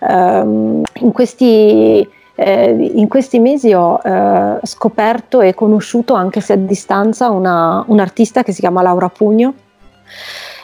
Um, 0.00 0.82
in, 1.00 1.12
questi, 1.12 2.08
eh, 2.34 2.90
in, 2.94 3.08
questi, 3.08 3.38
mesi 3.38 3.72
ho 3.72 4.00
eh, 4.02 4.58
scoperto 4.62 5.40
e 5.40 5.54
conosciuto, 5.54 6.14
anche 6.14 6.40
se 6.40 6.54
a 6.54 6.56
distanza, 6.56 7.30
una, 7.30 7.84
un'artista 7.86 8.42
che 8.42 8.52
si 8.52 8.60
chiama 8.60 8.82
Laura 8.82 9.08
Pugno. 9.08 9.54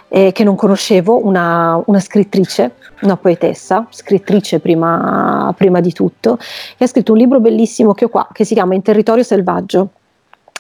Eh, 0.08 0.30
che 0.30 0.44
non 0.44 0.54
conoscevo, 0.54 1.26
una, 1.26 1.80
una, 1.86 1.98
scrittrice, 1.98 2.74
una 3.02 3.16
poetessa, 3.16 3.86
scrittrice 3.90 4.60
prima, 4.60 5.52
prima 5.56 5.80
di 5.80 5.92
tutto, 5.92 6.36
che 6.76 6.84
ha 6.84 6.86
scritto 6.86 7.12
un 7.12 7.18
libro 7.18 7.40
bellissimo 7.40 7.94
che 7.94 8.04
ho 8.04 8.08
qua, 8.08 8.28
che 8.30 8.44
si 8.44 8.54
chiama 8.54 8.74
In 8.74 8.82
territorio 8.82 9.24
selvaggio 9.24 9.88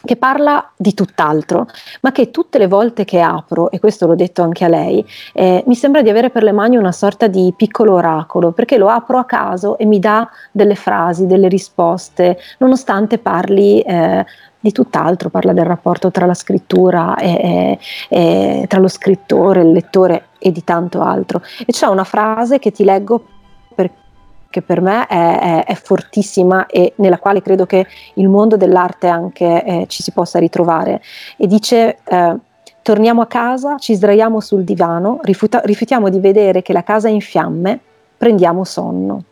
che 0.04 0.16
parla 0.16 0.70
di 0.76 0.94
tutt'altro, 0.94 1.66
ma 2.02 2.12
che 2.12 2.30
tutte 2.30 2.58
le 2.58 2.66
volte 2.66 3.04
che 3.04 3.20
apro, 3.20 3.70
e 3.70 3.78
questo 3.78 4.06
l'ho 4.06 4.14
detto 4.14 4.42
anche 4.42 4.64
a 4.64 4.68
lei, 4.68 5.04
eh, 5.32 5.64
mi 5.66 5.74
sembra 5.74 6.02
di 6.02 6.10
avere 6.10 6.30
per 6.30 6.42
le 6.42 6.52
mani 6.52 6.76
una 6.76 6.92
sorta 6.92 7.26
di 7.26 7.52
piccolo 7.56 7.94
oracolo, 7.94 8.52
perché 8.52 8.76
lo 8.76 8.88
apro 8.88 9.18
a 9.18 9.24
caso 9.24 9.78
e 9.78 9.86
mi 9.86 9.98
dà 9.98 10.28
delle 10.52 10.74
frasi, 10.74 11.26
delle 11.26 11.48
risposte, 11.48 12.38
nonostante 12.58 13.18
parli 13.18 13.80
eh, 13.80 14.24
di 14.60 14.72
tutt'altro, 14.72 15.28
parla 15.28 15.52
del 15.52 15.66
rapporto 15.66 16.10
tra 16.10 16.24
la 16.24 16.32
scrittura 16.32 17.16
e, 17.16 17.28
e, 17.28 17.78
e 18.08 18.64
tra 18.66 18.80
lo 18.80 18.88
scrittore, 18.88 19.60
il 19.60 19.72
lettore 19.72 20.28
e 20.38 20.52
di 20.52 20.64
tanto 20.64 21.02
altro. 21.02 21.42
E 21.66 21.72
c'è 21.72 21.86
una 21.86 22.04
frase 22.04 22.58
che 22.58 22.70
ti 22.70 22.82
leggo 22.82 23.24
perché 24.54 24.62
per 24.62 24.80
me 24.80 25.06
è, 25.06 25.38
è, 25.38 25.64
è, 25.64 25.74
fortissima 25.74 26.66
e 26.66 26.92
nella 26.96 27.18
quale 27.18 27.42
credo 27.42 27.66
che 27.66 27.86
il 28.14 28.28
mondo 28.28 28.56
dell'arte 28.56 29.08
anche 29.08 29.64
eh, 29.64 29.86
ci 29.88 30.02
si 30.02 30.12
possa 30.12 30.38
ritrovare. 30.38 31.02
E 31.36 31.48
dice 31.48 31.98
eh, 32.04 32.36
torniamo 32.82 33.20
a 33.20 33.26
casa, 33.26 33.76
ci 33.78 33.94
sdraiamo 33.94 34.38
sul 34.40 34.62
divano, 34.62 35.18
rifiuta- 35.22 35.62
rifiutiamo 35.64 36.08
di 36.08 36.20
vedere 36.20 36.62
che 36.62 36.72
la 36.72 36.84
casa 36.84 37.08
è 37.08 37.10
in 37.10 37.20
fiamme, 37.20 37.80
prendiamo 38.16 38.62
sonno. 38.62 39.24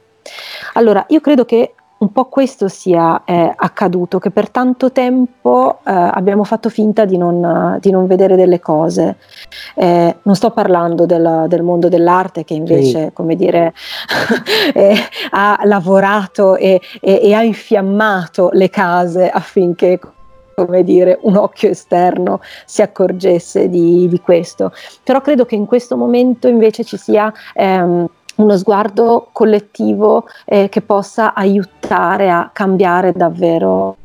Allora, 0.74 1.04
io 1.08 1.20
credo 1.20 1.44
che 1.44 1.74
un 2.02 2.10
po' 2.10 2.24
questo 2.24 2.66
sia 2.66 3.22
eh, 3.24 3.52
accaduto, 3.54 4.18
che 4.18 4.30
per 4.30 4.50
tanto 4.50 4.90
tempo 4.90 5.78
eh, 5.86 5.92
abbiamo 5.92 6.42
fatto 6.42 6.68
finta 6.68 7.04
di 7.04 7.16
non, 7.16 7.78
di 7.80 7.92
non 7.92 8.08
vedere 8.08 8.34
delle 8.34 8.58
cose. 8.58 9.18
Eh, 9.76 10.16
non 10.22 10.34
sto 10.34 10.50
parlando 10.50 11.06
del, 11.06 11.44
del, 11.46 11.62
mondo 11.62 11.88
dell'arte 11.88 12.42
che 12.42 12.54
invece, 12.54 13.04
sì. 13.04 13.12
come 13.12 13.36
dire, 13.36 13.72
eh, 14.74 14.96
ha 15.30 15.60
lavorato 15.62 16.56
e, 16.56 16.80
e, 17.00 17.20
e 17.22 17.34
ha 17.34 17.42
infiammato 17.42 18.50
le 18.52 18.68
case 18.68 19.30
affinché 19.30 20.00
come 20.54 20.84
dire, 20.84 21.18
un 21.22 21.36
occhio 21.36 21.70
esterno 21.70 22.40
si 22.66 22.82
accorgesse 22.82 23.68
di, 23.68 24.06
di, 24.08 24.20
questo. 24.20 24.72
Però 25.02 25.20
credo 25.20 25.46
che 25.46 25.54
in 25.54 25.66
questo 25.66 25.96
momento 25.96 26.46
invece 26.46 26.84
ci 26.84 26.98
sia 26.98 27.32
ehm, 27.54 28.06
uno 28.36 28.56
sguardo 28.56 29.28
collettivo 29.32 30.26
eh, 30.44 30.68
che 30.68 30.80
possa 30.80 31.34
aiutare 31.34 32.30
a 32.30 32.50
cambiare 32.52 33.12
davvero 33.12 33.96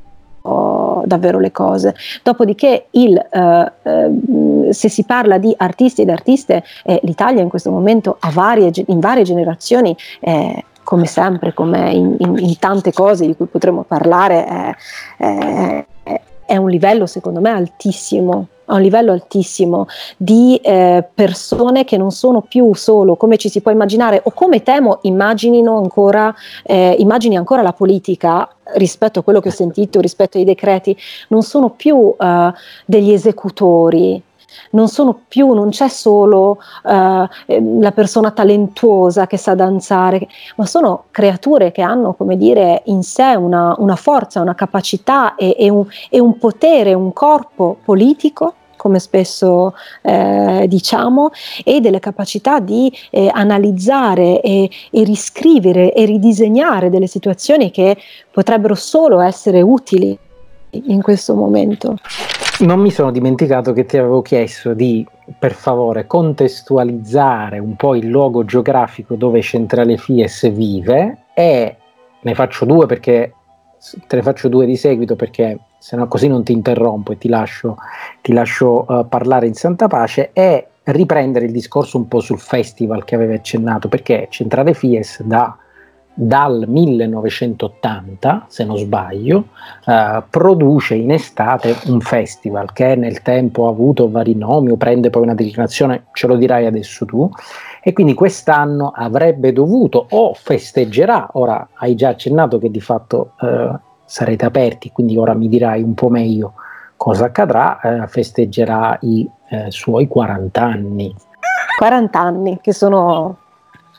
davvero 1.06 1.40
le 1.40 1.52
cose. 1.52 1.96
Dopodiché, 2.24 2.88
il, 2.92 3.18
eh, 3.18 3.72
eh, 3.84 4.74
se 4.74 4.90
si 4.90 5.04
parla 5.04 5.38
di 5.38 5.54
artisti 5.58 6.04
ed 6.04 6.10
artiste, 6.10 6.64
eh, 6.84 7.00
l'Italia 7.04 7.42
in 7.42 7.50
questo 7.50 7.72
momento 7.72 8.18
varie, 8.34 8.72
in 8.88 9.00
varie 9.00 9.24
generazioni 9.24 9.96
eh, 10.20 10.64
come 10.84 11.06
sempre, 11.06 11.54
come 11.54 11.92
in, 11.92 12.16
in, 12.20 12.38
in, 12.38 12.60
tante 12.60 12.94
cose 12.94 13.26
di 13.26 13.36
cui 13.36 13.48
potremmo 13.48 13.84
parlare, 13.84 14.76
è 15.18 16.56
un 16.56 16.70
livello 16.70 17.06
secondo 17.06 17.42
me 17.42 17.50
altissimo 17.50 18.48
a 18.68 18.76
un 18.76 18.82
livello 18.82 19.12
altissimo 19.12 19.88
di 20.18 20.56
eh, 20.58 21.04
persone 21.14 21.84
che 21.84 21.98
non 21.98 22.12
sono 22.12 22.42
più 22.42 22.74
solo 22.74 23.16
come 23.16 23.38
ci 23.38 23.50
si 23.50 23.62
può 23.62 23.72
immaginare 23.72 24.22
o 24.24 24.32
come 24.32 24.64
temo 24.64 25.00
immaginino 25.04 25.78
ancora, 25.78 26.34
eh, 26.64 26.96
immagini 27.00 27.38
ancora 27.38 27.62
la 27.62 27.74
politica 27.74 28.50
rispetto 28.76 29.20
a 29.20 29.24
quello 29.24 29.40
che 29.40 29.50
ho 29.50 29.52
sentito, 29.52 30.00
rispetto 30.02 30.38
ai 30.38 30.44
decreti, 30.44 30.96
non 31.30 31.42
sono 31.42 31.70
più 31.70 32.14
eh, 32.20 32.52
degli 32.86 33.12
esecutori, 33.12 34.22
non 34.78 34.88
sono 34.90 35.22
più, 35.28 35.54
non 35.54 35.70
c'è 35.70 35.88
solo 35.88 36.60
uh, 36.84 36.90
la 37.80 37.92
persona 37.94 38.30
talentuosa 38.30 39.26
che 39.26 39.38
sa 39.38 39.56
danzare, 39.56 40.28
ma 40.56 40.68
sono 40.68 41.06
creature 41.10 41.72
che 41.72 41.82
hanno, 41.82 42.14
come 42.14 42.38
dire, 42.38 42.84
in 42.86 43.02
sé 43.02 43.34
una, 43.34 43.74
una 43.80 43.96
forza, 43.96 44.40
una 44.40 44.54
capacità 44.54 45.34
e, 45.34 45.56
e, 45.58 45.70
un, 45.70 45.84
e 46.12 46.20
un 46.20 46.38
potere, 46.38 46.94
un 46.94 47.12
corpo 47.12 47.78
politico 47.84 48.54
come 48.78 49.00
spesso 49.00 49.74
eh, 50.04 50.66
diciamo, 50.68 51.32
e 51.64 51.82
delle 51.82 52.00
capacità 52.00 52.60
di 52.60 52.94
eh, 53.10 53.28
analizzare 53.34 54.40
e, 54.40 54.70
e, 54.92 55.04
riscrivere 55.04 55.92
e 55.94 56.06
ridisegnare 56.06 56.92
delle 56.92 57.08
situazioni 57.08 57.72
che 57.72 57.98
potrebbero 58.32 58.76
solo 58.76 59.20
essere 59.20 59.62
utili 59.62 60.18
in 60.72 61.02
questo 61.02 61.36
momento. 61.36 61.98
Non 62.60 62.80
mi 62.80 62.90
sono 62.90 63.12
dimenticato 63.12 63.72
che 63.72 63.86
ti 63.86 63.98
avevo 63.98 64.22
chiesto 64.22 64.74
di, 64.74 65.06
per 65.38 65.54
favore, 65.54 66.08
contestualizzare 66.08 67.60
un 67.60 67.76
po' 67.76 67.96
il 67.96 68.08
luogo 68.08 68.46
geografico 68.46 69.16
dove 69.16 69.42
Centrale 69.42 69.98
Fies 69.98 70.52
vive 70.52 71.26
e 71.34 71.76
ne 72.20 72.36
faccio 72.36 72.66
due 72.66 72.88
perché 72.88 73.34
te 74.08 74.16
ne 74.16 74.22
faccio 74.24 74.48
due 74.48 74.66
di 74.66 74.76
seguito 74.76 75.16
perché 75.16 75.60
se 75.78 75.96
no 75.96 76.08
così 76.08 76.28
non 76.28 76.44
ti 76.44 76.52
interrompo 76.52 77.12
e 77.12 77.18
ti 77.18 77.30
lascio, 77.30 77.78
ti 78.22 78.34
lascio 78.34 78.86
uh, 78.88 79.08
parlare 79.08 79.46
in 79.46 79.54
santa 79.54 79.88
pace 79.88 80.32
e 80.34 80.68
riprendere 80.86 81.46
il 81.46 81.52
discorso 81.52 81.98
un 81.98 82.08
po' 82.08 82.20
sul 82.20 82.40
festival 82.40 83.04
che 83.04 83.16
avevi 83.16 83.34
accennato 83.34 83.88
perché 83.88 84.28
Centrale 84.30 84.74
Fies 84.74 85.22
da 85.22 85.56
dal 86.20 86.64
1980, 86.68 88.46
se 88.48 88.64
non 88.64 88.78
sbaglio, 88.78 89.50
eh, 89.86 90.24
produce 90.28 90.96
in 90.96 91.12
estate 91.12 91.76
un 91.86 92.02
festival 92.02 92.74
che 92.74 92.96
nel 92.96 93.22
tempo 93.22 93.68
ha 93.68 93.70
avuto 93.70 94.10
vari 94.10 94.34
nomi 94.34 94.72
o 94.72 94.78
prende 94.78 95.12
poi 95.12 95.22
una 95.22 95.36
declinazione, 95.36 96.06
ce 96.14 96.26
lo 96.26 96.36
dirai 96.36 96.66
adesso 96.66 97.06
tu, 97.06 97.30
e 97.84 97.94
quindi 97.94 98.16
quest'anno 98.16 98.92
avrebbe 98.96 99.54
dovuto 99.54 100.08
o 100.10 100.34
festeggerà, 100.34 101.30
ora 101.34 101.70
hai 101.76 101.94
già 101.94 102.10
accennato 102.10 102.58
che 102.58 102.72
di 102.72 102.82
fatto 102.82 103.34
eh, 103.40 103.70
sarete 104.04 104.46
aperti, 104.46 104.92
quindi 104.92 105.16
ora 105.18 105.36
mi 105.36 105.48
dirai 105.48 105.84
un 105.84 105.94
po' 105.94 106.10
meglio 106.10 106.54
cosa 106.96 107.26
accadrà, 107.26 107.80
eh, 107.80 108.08
festeggerà 108.08 108.98
i 109.02 109.30
eh, 109.50 109.70
suoi 109.70 110.08
40 110.08 110.64
anni. 110.64 111.16
40 111.78 112.20
anni 112.20 112.58
che 112.60 112.74
sono 112.74 113.38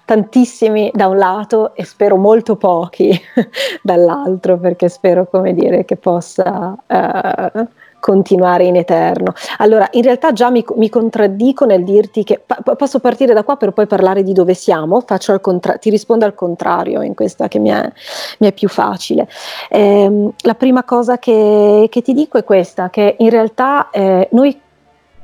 tantissimi 0.08 0.90
da 0.94 1.06
un 1.06 1.18
lato 1.18 1.74
e 1.74 1.84
spero 1.84 2.16
molto 2.16 2.56
pochi 2.56 3.12
dall'altro 3.82 4.56
perché 4.56 4.88
spero 4.88 5.26
come 5.26 5.52
dire 5.52 5.84
che 5.84 5.96
possa 5.96 6.74
uh, 6.86 7.66
continuare 8.00 8.64
in 8.64 8.76
eterno. 8.76 9.34
Allora, 9.58 9.86
in 9.90 10.00
realtà 10.00 10.32
già 10.32 10.48
mi, 10.48 10.64
mi 10.76 10.88
contraddico 10.88 11.66
nel 11.66 11.84
dirti 11.84 12.24
che 12.24 12.40
pa- 12.44 12.74
posso 12.74 13.00
partire 13.00 13.34
da 13.34 13.44
qua 13.44 13.56
per 13.56 13.72
poi 13.72 13.86
parlare 13.86 14.22
di 14.22 14.32
dove 14.32 14.54
siamo, 14.54 15.04
contra- 15.42 15.76
ti 15.76 15.90
rispondo 15.90 16.24
al 16.24 16.34
contrario 16.34 17.02
in 17.02 17.14
questa 17.14 17.46
che 17.48 17.58
mi 17.58 17.68
è, 17.68 17.92
mi 18.38 18.46
è 18.46 18.52
più 18.54 18.70
facile. 18.70 19.28
Eh, 19.68 20.30
la 20.38 20.54
prima 20.54 20.84
cosa 20.84 21.18
che, 21.18 21.86
che, 21.90 22.00
ti 22.00 22.14
dico 22.14 22.38
è 22.38 22.44
questa, 22.44 22.88
che 22.88 23.16
in 23.18 23.28
realtà 23.28 23.90
eh, 23.90 24.26
noi 24.32 24.58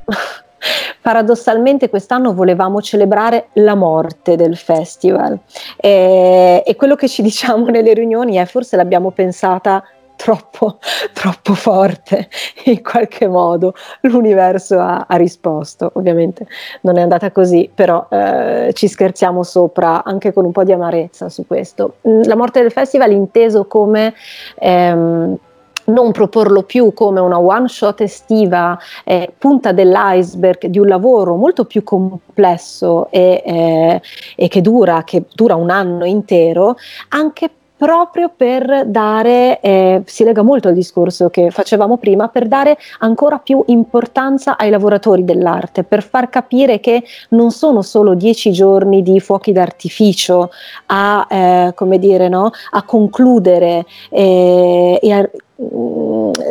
paradossalmente 1.01 1.89
quest'anno 1.89 2.33
volevamo 2.33 2.81
celebrare 2.81 3.47
la 3.53 3.75
morte 3.75 4.35
del 4.35 4.57
festival. 4.57 5.37
E, 5.77 6.63
e 6.65 6.75
quello 6.75 6.95
che 6.95 7.07
ci 7.07 7.21
diciamo 7.21 7.67
nelle 7.67 7.93
riunioni 7.93 8.35
è 8.35 8.45
forse 8.45 8.75
l'abbiamo 8.75 9.11
pensata 9.11 9.83
troppo, 10.15 10.79
troppo 11.13 11.53
forte 11.53 12.29
in 12.65 12.81
qualche 12.81 13.27
modo. 13.27 13.73
L'universo 14.01 14.79
ha, 14.79 15.05
ha, 15.07 15.15
risposto. 15.15 15.91
Ovviamente 15.95 16.47
non 16.81 16.97
è 16.97 17.01
andata 17.01 17.31
così 17.31 17.69
però 17.73 18.07
eh, 18.09 18.71
ci 18.73 18.87
scherziamo 18.87 19.43
sopra 19.43 20.03
anche 20.03 20.33
con 20.33 20.45
un 20.45 20.51
po' 20.51 20.63
di 20.63 20.71
amarezza 20.71 21.29
su 21.29 21.45
questo. 21.45 21.97
La 22.01 22.35
morte 22.35 22.61
del 22.61 22.71
festival 22.71 23.11
inteso 23.11 23.65
come 23.65 24.13
ehm, 24.57 25.37
non 25.85 26.11
proporlo 26.11 26.63
più 26.63 26.93
come 26.93 27.19
una 27.19 27.39
one 27.39 27.67
shot 27.67 28.01
estiva, 28.01 28.77
eh, 29.03 29.33
punta 29.37 29.71
dell'iceberg 29.71 30.67
di 30.67 30.79
un 30.79 30.87
lavoro 30.87 31.35
molto 31.35 31.65
più 31.65 31.83
complesso 31.83 33.07
e, 33.11 33.43
eh, 33.45 34.01
e 34.35 34.47
che, 34.47 34.61
dura, 34.61 35.03
che 35.03 35.25
dura 35.33 35.55
un 35.55 35.69
anno 35.69 36.05
intero, 36.05 36.75
anche 37.09 37.49
proprio 37.77 38.31
per 38.35 38.85
dare, 38.87 39.59
eh, 39.59 40.01
si 40.05 40.23
lega 40.23 40.41
molto 40.41 40.69
al 40.69 40.73
discorso 40.73 41.29
che 41.29 41.51
facevamo 41.51 41.97
prima, 41.97 42.29
per 42.29 42.47
dare 42.47 42.77
ancora 42.99 43.37
più 43.37 43.63
importanza 43.67 44.57
ai 44.57 44.69
lavoratori 44.69 45.25
dell'arte, 45.25 45.83
per 45.83 46.01
far 46.01 46.29
capire 46.29 46.79
che 46.79 47.03
non 47.29 47.51
sono 47.51 47.81
solo 47.81 48.13
dieci 48.13 48.51
giorni 48.51 49.01
di 49.01 49.19
fuochi 49.19 49.51
d'artificio 49.51 50.51
a, 50.87 51.27
eh, 51.29 51.73
dire, 51.99 52.29
no? 52.29 52.51
a 52.71 52.83
concludere 52.83 53.85
eh, 54.09 54.97
e 55.01 55.11
a, 55.11 55.29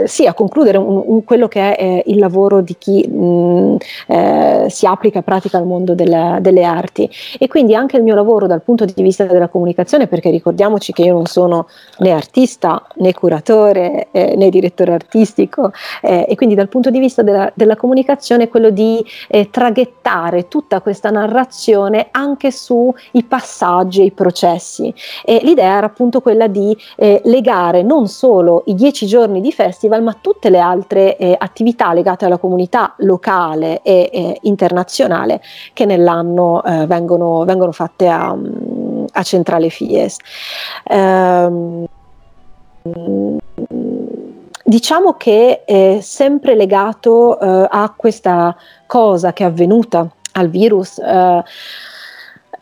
Sì, 0.04 0.26
a 0.26 0.32
concludere 0.32 0.78
un, 0.78 1.02
un, 1.04 1.24
quello 1.24 1.46
che 1.46 1.74
è 1.74 1.82
eh, 1.82 2.02
il 2.06 2.18
lavoro 2.18 2.62
di 2.62 2.74
chi 2.78 3.06
mh, 3.06 3.76
eh, 4.06 4.66
si 4.70 4.86
applica 4.86 5.18
e 5.18 5.22
pratica 5.22 5.58
il 5.58 5.66
mondo 5.66 5.94
della, 5.94 6.38
delle 6.40 6.64
arti. 6.64 7.10
E 7.38 7.46
quindi 7.46 7.74
anche 7.74 7.98
il 7.98 8.02
mio 8.02 8.14
lavoro 8.14 8.46
dal 8.46 8.62
punto 8.62 8.86
di 8.86 9.02
vista 9.02 9.24
della 9.24 9.48
comunicazione, 9.48 10.06
perché 10.06 10.30
ricordiamoci 10.30 10.92
che 10.92 11.02
io 11.02 11.12
non 11.12 11.26
sono 11.26 11.66
né 11.98 12.12
artista 12.12 12.86
né 12.96 13.12
curatore 13.12 14.08
eh, 14.10 14.36
né 14.36 14.48
direttore 14.48 14.94
artistico 14.94 15.72
eh, 16.00 16.24
e 16.28 16.34
quindi 16.34 16.54
dal 16.54 16.68
punto 16.68 16.88
di 16.88 16.98
vista 16.98 17.20
della, 17.20 17.50
della 17.54 17.76
comunicazione 17.76 18.44
è 18.44 18.48
quello 18.48 18.70
di 18.70 19.04
eh, 19.28 19.50
traghettare 19.50 20.48
tutta 20.48 20.80
questa 20.80 21.10
narrazione 21.10 22.08
anche 22.10 22.50
sui 22.50 23.22
passaggi 23.28 24.00
e 24.00 24.04
i 24.04 24.12
processi. 24.12 24.92
E 25.24 25.40
l'idea 25.42 25.76
era 25.76 25.86
appunto 25.86 26.20
quella 26.20 26.46
di 26.46 26.74
eh, 26.96 27.20
legare 27.24 27.82
non 27.82 28.08
solo 28.08 28.62
i 28.66 28.74
dieci 28.74 28.92
dieci 28.94 29.06
giorni 29.06 29.40
di 29.40 29.50
festival, 29.50 30.04
ma 30.04 30.16
tutte 30.20 30.48
le 30.50 30.60
altre 30.60 31.16
eh, 31.16 31.34
attività 31.36 31.92
legate 31.92 32.26
alla 32.26 32.38
comunità 32.38 32.94
locale 32.98 33.82
e 33.82 34.08
eh, 34.12 34.38
internazionale 34.42 35.42
che 35.72 35.84
nell'anno 35.84 36.62
eh, 36.62 36.86
vengono, 36.86 37.44
vengono, 37.44 37.72
fatte 37.72 38.08
a, 38.08 38.36
a 39.12 39.22
Centrale 39.24 39.68
Fies. 39.68 40.16
Um, 40.88 41.84
diciamo 44.62 45.14
che 45.14 45.64
è 45.64 45.98
sempre 46.00 46.54
legato 46.54 47.40
eh, 47.40 47.66
a 47.68 47.92
questa 47.96 48.54
cosa 48.86 49.32
che 49.32 49.42
è 49.42 49.46
avvenuta 49.46 50.08
al 50.32 50.48
virus. 50.48 50.98
Eh, 50.98 51.42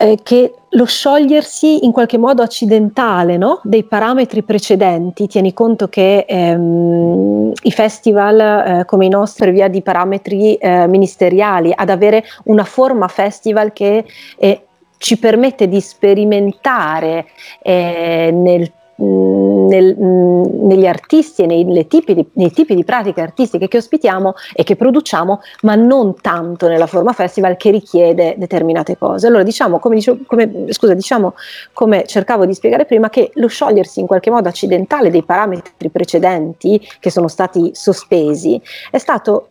eh, 0.02 0.18
che 0.22 0.54
lo 0.70 0.84
sciogliersi 0.84 1.84
in 1.84 1.92
qualche 1.92 2.18
modo 2.18 2.42
accidentale 2.42 3.36
no? 3.36 3.60
dei 3.62 3.84
parametri 3.84 4.42
precedenti, 4.42 5.28
tieni 5.28 5.52
conto 5.52 5.88
che 5.88 6.24
ehm, 6.26 7.52
i 7.62 7.70
festival 7.70 8.40
eh, 8.40 8.84
come 8.84 9.06
i 9.06 9.08
nostri 9.08 9.44
per 9.44 9.52
via 9.52 9.68
di 9.68 9.82
parametri 9.82 10.56
eh, 10.56 10.86
ministeriali, 10.88 11.72
ad 11.74 11.88
avere 11.88 12.24
una 12.44 12.64
forma 12.64 13.06
festival 13.06 13.72
che 13.72 14.04
eh, 14.38 14.66
ci 14.98 15.18
permette 15.18 15.68
di 15.68 15.80
sperimentare 15.80 17.26
eh, 17.60 18.30
nel 18.32 18.70
nel, 19.02 19.96
mm, 19.98 20.66
negli 20.66 20.86
artisti 20.86 21.42
e 21.42 21.46
nei 21.46 21.86
tipi, 21.86 22.14
di, 22.14 22.26
nei 22.34 22.50
tipi 22.50 22.74
di 22.74 22.84
pratiche 22.84 23.20
artistiche 23.20 23.68
che 23.68 23.78
ospitiamo 23.78 24.34
e 24.54 24.62
che 24.62 24.76
produciamo, 24.76 25.40
ma 25.62 25.74
non 25.74 26.14
tanto 26.20 26.68
nella 26.68 26.86
forma 26.86 27.12
festival 27.12 27.56
che 27.56 27.70
richiede 27.70 28.34
determinate 28.36 28.96
cose. 28.96 29.26
Allora 29.26 29.42
diciamo, 29.42 29.78
come, 29.78 29.96
dicevo, 29.96 30.18
come, 30.26 30.66
scusa, 30.68 30.94
diciamo, 30.94 31.34
come 31.72 32.04
cercavo 32.06 32.46
di 32.46 32.54
spiegare 32.54 32.84
prima, 32.84 33.10
che 33.10 33.30
lo 33.34 33.48
sciogliersi 33.48 34.00
in 34.00 34.06
qualche 34.06 34.30
modo 34.30 34.48
accidentale 34.48 35.10
dei 35.10 35.22
parametri 35.22 35.88
precedenti 35.90 36.80
che 37.00 37.10
sono 37.10 37.28
stati 37.28 37.70
sospesi 37.72 38.60
è 38.90 38.98
stato 38.98 39.48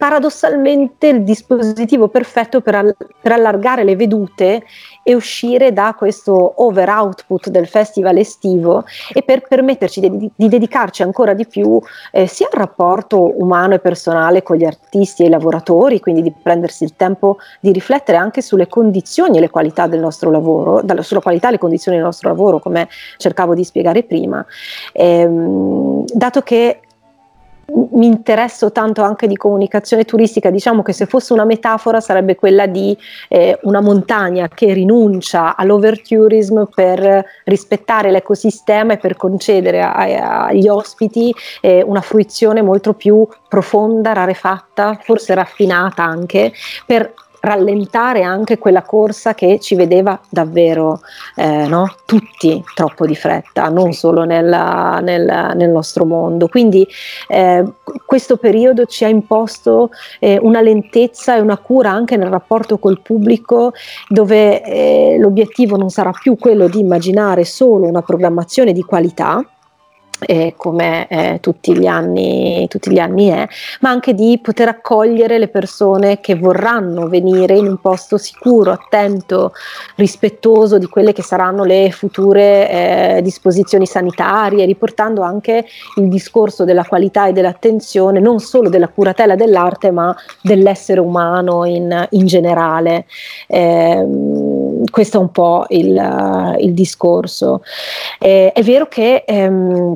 paradossalmente 0.00 1.08
il 1.08 1.22
dispositivo 1.24 2.08
perfetto 2.08 2.62
per, 2.62 2.74
all- 2.74 2.96
per, 3.20 3.32
allargare 3.32 3.84
le 3.84 3.96
vedute 3.96 4.62
e 5.02 5.14
uscire 5.14 5.72
da 5.72 5.94
questo 5.96 6.62
over 6.62 6.88
output 6.88 7.48
del 7.48 7.66
festival 7.66 8.18
estivo 8.18 8.84
e 9.12 9.22
per 9.22 9.42
permetterci 9.42 10.00
di, 10.00 10.30
di 10.34 10.48
dedicarci 10.48 11.02
ancora 11.02 11.34
di 11.34 11.46
più 11.46 11.80
eh, 12.12 12.26
sia 12.26 12.48
al 12.50 12.58
rapporto 12.58 13.40
umano 13.40 13.74
e 13.74 13.78
personale 13.78 14.42
con 14.42 14.56
gli 14.56 14.64
artisti 14.64 15.22
e 15.22 15.26
i 15.26 15.30
lavoratori, 15.30 16.00
quindi 16.00 16.22
di 16.22 16.32
prendersi 16.32 16.84
il 16.84 16.96
tempo 16.96 17.38
di 17.60 17.72
riflettere 17.72 18.18
anche 18.18 18.42
sulle 18.42 18.68
condizioni 18.68 19.38
e 19.38 19.40
le 19.40 19.50
qualità 19.50 19.86
del 19.86 20.00
nostro 20.00 20.30
lavoro, 20.30 20.80
dalla, 20.82 21.02
sulla 21.02 21.20
qualità 21.20 21.48
e 21.48 21.52
le 21.52 21.58
condizioni 21.58 21.96
del 21.96 22.06
nostro 22.06 22.28
lavoro, 22.28 22.58
come 22.58 22.88
cercavo 23.16 23.54
di 23.54 23.64
spiegare 23.64 24.02
prima, 24.02 24.44
ehm, 24.92 26.04
dato 26.12 26.40
che 26.42 26.80
mi 27.92 28.06
interesso 28.06 28.72
tanto 28.72 29.02
anche 29.02 29.26
di 29.26 29.36
comunicazione 29.36 30.04
turistica, 30.04 30.50
diciamo 30.50 30.82
che 30.82 30.92
se 30.92 31.06
fosse 31.06 31.32
una 31.32 31.44
metafora 31.44 32.00
sarebbe 32.00 32.34
quella 32.34 32.66
di 32.66 32.96
eh, 33.28 33.58
una 33.62 33.80
montagna 33.80 34.48
che 34.48 34.72
rinuncia 34.72 35.56
all'overtourism 35.56 36.64
per 36.74 37.24
rispettare 37.44 38.10
l'ecosistema 38.10 38.94
e 38.94 38.98
per 38.98 39.16
concedere 39.16 39.82
agli 39.82 40.68
ospiti 40.68 41.34
eh, 41.60 41.82
una 41.82 42.00
fruizione 42.00 42.62
molto 42.62 42.94
più 42.94 43.26
profonda, 43.48 44.12
rarefatta, 44.12 44.98
forse 45.02 45.34
raffinata 45.34 46.02
anche, 46.02 46.52
per 46.86 47.12
rallentare 47.40 48.22
anche 48.22 48.58
quella 48.58 48.82
corsa 48.82 49.34
che 49.34 49.58
ci 49.60 49.74
vedeva 49.74 50.20
davvero 50.28 51.00
eh, 51.36 51.66
no? 51.66 51.94
tutti 52.04 52.62
troppo 52.74 53.06
di 53.06 53.14
fretta, 53.14 53.68
non 53.68 53.92
solo 53.92 54.24
nella, 54.24 55.00
nel, 55.02 55.52
nel, 55.54 55.70
nostro 55.70 56.04
mondo. 56.04 56.48
Quindi 56.48 56.86
eh, 57.28 57.64
questo 58.04 58.36
periodo 58.36 58.84
ci 58.84 59.04
ha 59.04 59.08
imposto 59.08 59.90
eh, 60.18 60.38
una 60.40 60.60
lentezza 60.60 61.36
e 61.36 61.40
una 61.40 61.58
cura 61.58 61.90
anche 61.90 62.16
nel 62.16 62.28
rapporto 62.28 62.78
col 62.78 63.00
pubblico 63.00 63.72
dove 64.08 64.62
eh, 64.62 65.16
l'obiettivo 65.18 65.76
non 65.76 65.90
sarà 65.90 66.10
più 66.10 66.36
quello 66.36 66.68
di 66.68 66.80
immaginare 66.80 67.44
solo 67.44 67.86
una 67.86 68.02
programmazione 68.02 68.72
di 68.72 68.82
qualità, 68.82 69.44
eh, 70.20 70.54
come 70.56 71.06
eh, 71.08 71.38
tutti, 71.40 71.76
gli 71.76 71.86
anni, 71.86 72.66
tutti, 72.68 72.90
gli 72.90 72.98
anni, 72.98 73.28
è, 73.28 73.46
ma 73.80 73.90
anche 73.90 74.14
di 74.14 74.38
poter 74.42 74.68
accogliere 74.68 75.38
le 75.38 75.48
persone 75.48 76.20
che 76.20 76.34
vorranno 76.34 77.08
venire 77.08 77.56
in 77.56 77.66
un 77.66 77.78
posto 77.78 78.18
sicuro, 78.18 78.72
attento, 78.72 79.52
rispettoso 79.96 80.78
di 80.78 80.86
quelle 80.86 81.12
che 81.12 81.22
saranno 81.22 81.64
le 81.64 81.90
future 81.90 82.70
eh, 82.70 83.20
disposizioni 83.22 83.86
sanitarie, 83.86 84.64
riportando 84.64 85.22
anche 85.22 85.64
il 85.96 86.08
discorso 86.08 86.64
della 86.64 86.84
qualità 86.84 87.26
e 87.26 87.32
dell'attenzione, 87.32 88.20
non 88.20 88.40
solo 88.40 88.68
della 88.68 88.88
curatela 88.88 89.34
dell'arte, 89.34 89.90
ma 89.90 90.14
dell'essere 90.42 91.00
umano 91.00 91.64
in, 91.64 92.06
in 92.10 92.26
generale. 92.26 93.06
Ehm, 93.48 94.84
questo 94.90 95.18
è 95.18 95.20
un 95.20 95.30
po' 95.30 95.64
il, 95.68 96.56
il 96.60 96.72
discorso. 96.72 97.62
Eh, 98.18 98.52
è 98.52 98.62
vero 98.62 98.86
che 98.86 99.24
ehm, 99.26 99.94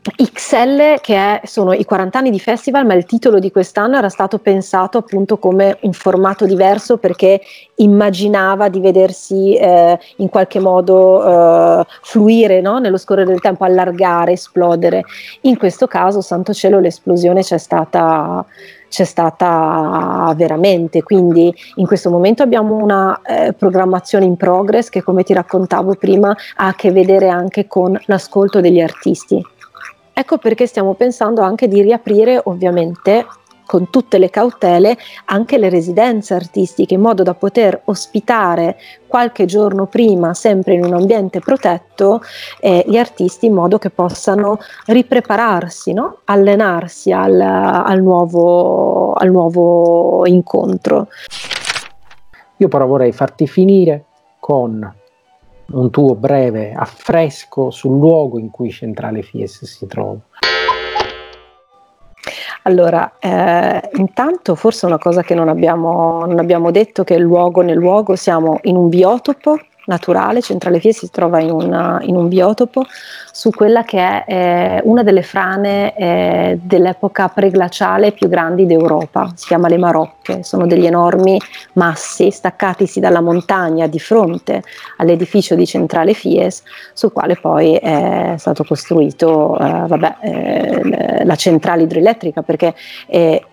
XL, 0.00 1.00
che 1.00 1.14
è, 1.14 1.40
sono 1.44 1.72
i 1.72 1.84
40 1.84 2.18
anni 2.18 2.30
di 2.30 2.40
festival, 2.40 2.86
ma 2.86 2.94
il 2.94 3.04
titolo 3.04 3.38
di 3.38 3.50
quest'anno 3.50 3.96
era 3.96 4.08
stato 4.08 4.38
pensato 4.38 4.98
appunto 4.98 5.38
come 5.38 5.76
un 5.82 5.92
formato 5.92 6.46
diverso 6.46 6.96
perché 6.96 7.40
immaginava 7.76 8.68
di 8.68 8.80
vedersi 8.80 9.54
eh, 9.54 9.98
in 10.16 10.28
qualche 10.28 10.60
modo 10.60 11.80
eh, 11.80 11.86
fluire 12.02 12.60
no? 12.60 12.78
nello 12.78 12.96
scorrere 12.96 13.28
del 13.28 13.40
tempo, 13.40 13.64
allargare, 13.64 14.32
esplodere. 14.32 15.04
In 15.42 15.56
questo 15.58 15.86
caso, 15.86 16.20
santo 16.20 16.52
cielo, 16.52 16.80
l'esplosione 16.80 17.42
c'è 17.42 17.58
stata 17.58 18.44
c'è 18.92 19.04
stata 19.04 20.34
veramente. 20.36 21.02
Quindi 21.02 21.52
in 21.76 21.86
questo 21.86 22.10
momento 22.10 22.42
abbiamo 22.42 22.76
una 22.76 23.22
eh, 23.24 23.54
programmazione 23.54 24.26
in 24.26 24.36
progress 24.36 24.90
che 24.90 25.02
come 25.02 25.22
ti 25.22 25.32
raccontavo 25.32 25.94
prima 25.94 26.36
ha 26.56 26.66
a 26.66 26.74
che 26.74 26.92
vedere 26.92 27.30
anche 27.30 27.66
con 27.66 27.98
l'ascolto 28.04 28.60
degli 28.60 28.80
artisti. 28.80 29.42
Ecco 30.12 30.38
perché 30.38 30.66
stiamo 30.66 30.94
pensando 30.94 31.42
anche 31.42 31.68
di 31.68 31.80
riaprire 31.80 32.40
ovviamente 32.44 33.26
con 33.72 33.88
tutte 33.88 34.18
le 34.18 34.28
cautele 34.28 34.98
anche 35.26 35.56
le 35.56 35.70
residenze 35.70 36.34
artistiche 36.34 36.92
in 36.92 37.00
modo 37.00 37.22
da 37.22 37.32
poter 37.32 37.80
ospitare 37.84 38.76
qualche 39.06 39.46
giorno 39.46 39.86
prima, 39.86 40.34
sempre 40.34 40.74
in 40.74 40.84
un 40.84 40.92
ambiente 40.92 41.40
protetto, 41.40 42.20
eh, 42.60 42.84
gli 42.86 42.98
artisti 42.98 43.46
in 43.46 43.54
modo 43.54 43.78
che 43.78 43.88
possano 43.88 44.58
riprepararsi, 44.86 45.94
no? 45.94 46.18
allenarsi 46.24 47.12
al, 47.12 47.40
al, 47.40 48.02
nuovo, 48.02 49.14
al 49.14 49.30
nuovo 49.30 50.26
incontro. 50.26 51.08
Io 52.58 52.68
però 52.68 52.86
vorrei 52.86 53.12
farti 53.12 53.46
finire 53.46 54.04
con 54.38 55.00
un 55.72 55.90
tuo 55.90 56.14
breve 56.14 56.72
affresco 56.72 57.70
sul 57.70 57.98
luogo 57.98 58.38
in 58.38 58.50
cui 58.50 58.70
Centrale 58.70 59.22
Fies 59.22 59.64
si 59.64 59.86
trova. 59.86 60.18
Allora, 62.64 63.14
eh, 63.18 63.90
intanto 63.94 64.54
forse 64.54 64.86
una 64.86 64.98
cosa 64.98 65.22
che 65.22 65.34
non 65.34 65.48
abbiamo, 65.48 66.24
non 66.24 66.38
abbiamo 66.38 66.70
detto 66.70 67.02
che 67.02 67.14
il 67.14 67.22
luogo 67.22 67.60
nel 67.60 67.76
luogo 67.76 68.14
siamo 68.14 68.58
in 68.62 68.76
un 68.76 68.88
biotopo 68.88 69.58
naturale, 69.86 70.40
Centrale 70.40 70.80
Fies 70.80 70.98
si 70.98 71.10
trova 71.10 71.40
in, 71.40 71.50
una, 71.50 71.98
in, 72.02 72.16
un 72.16 72.28
biotopo 72.28 72.84
su 73.32 73.50
quella 73.50 73.82
che 73.82 73.98
è 73.98 74.24
eh, 74.26 74.80
una 74.84 75.02
delle 75.02 75.22
frane 75.22 75.96
eh, 75.96 76.58
dell'epoca 76.62 77.28
preglaciale 77.28 78.12
più 78.12 78.28
grandi 78.28 78.66
d'Europa, 78.66 79.32
si 79.34 79.46
chiama 79.46 79.68
le 79.68 79.78
Marocche, 79.78 80.42
sono 80.42 80.66
degli 80.66 80.86
enormi 80.86 81.40
massi 81.74 82.30
staccatisi 82.30 83.00
dalla 83.00 83.20
montagna 83.20 83.86
di 83.86 83.98
fronte 83.98 84.62
all'edificio 84.98 85.54
di 85.54 85.66
Centrale 85.66 86.14
Fies, 86.14 86.62
sul 86.92 87.12
quale 87.12 87.36
poi 87.36 87.74
è 87.76 88.34
stato 88.38 88.64
costruito 88.64 89.58
eh, 89.58 89.84
vabbè, 89.86 90.16
eh, 90.20 91.24
la 91.24 91.36
centrale 91.36 91.82
idroelettrica, 91.82 92.42
perché 92.42 92.74
eh, 93.06 93.44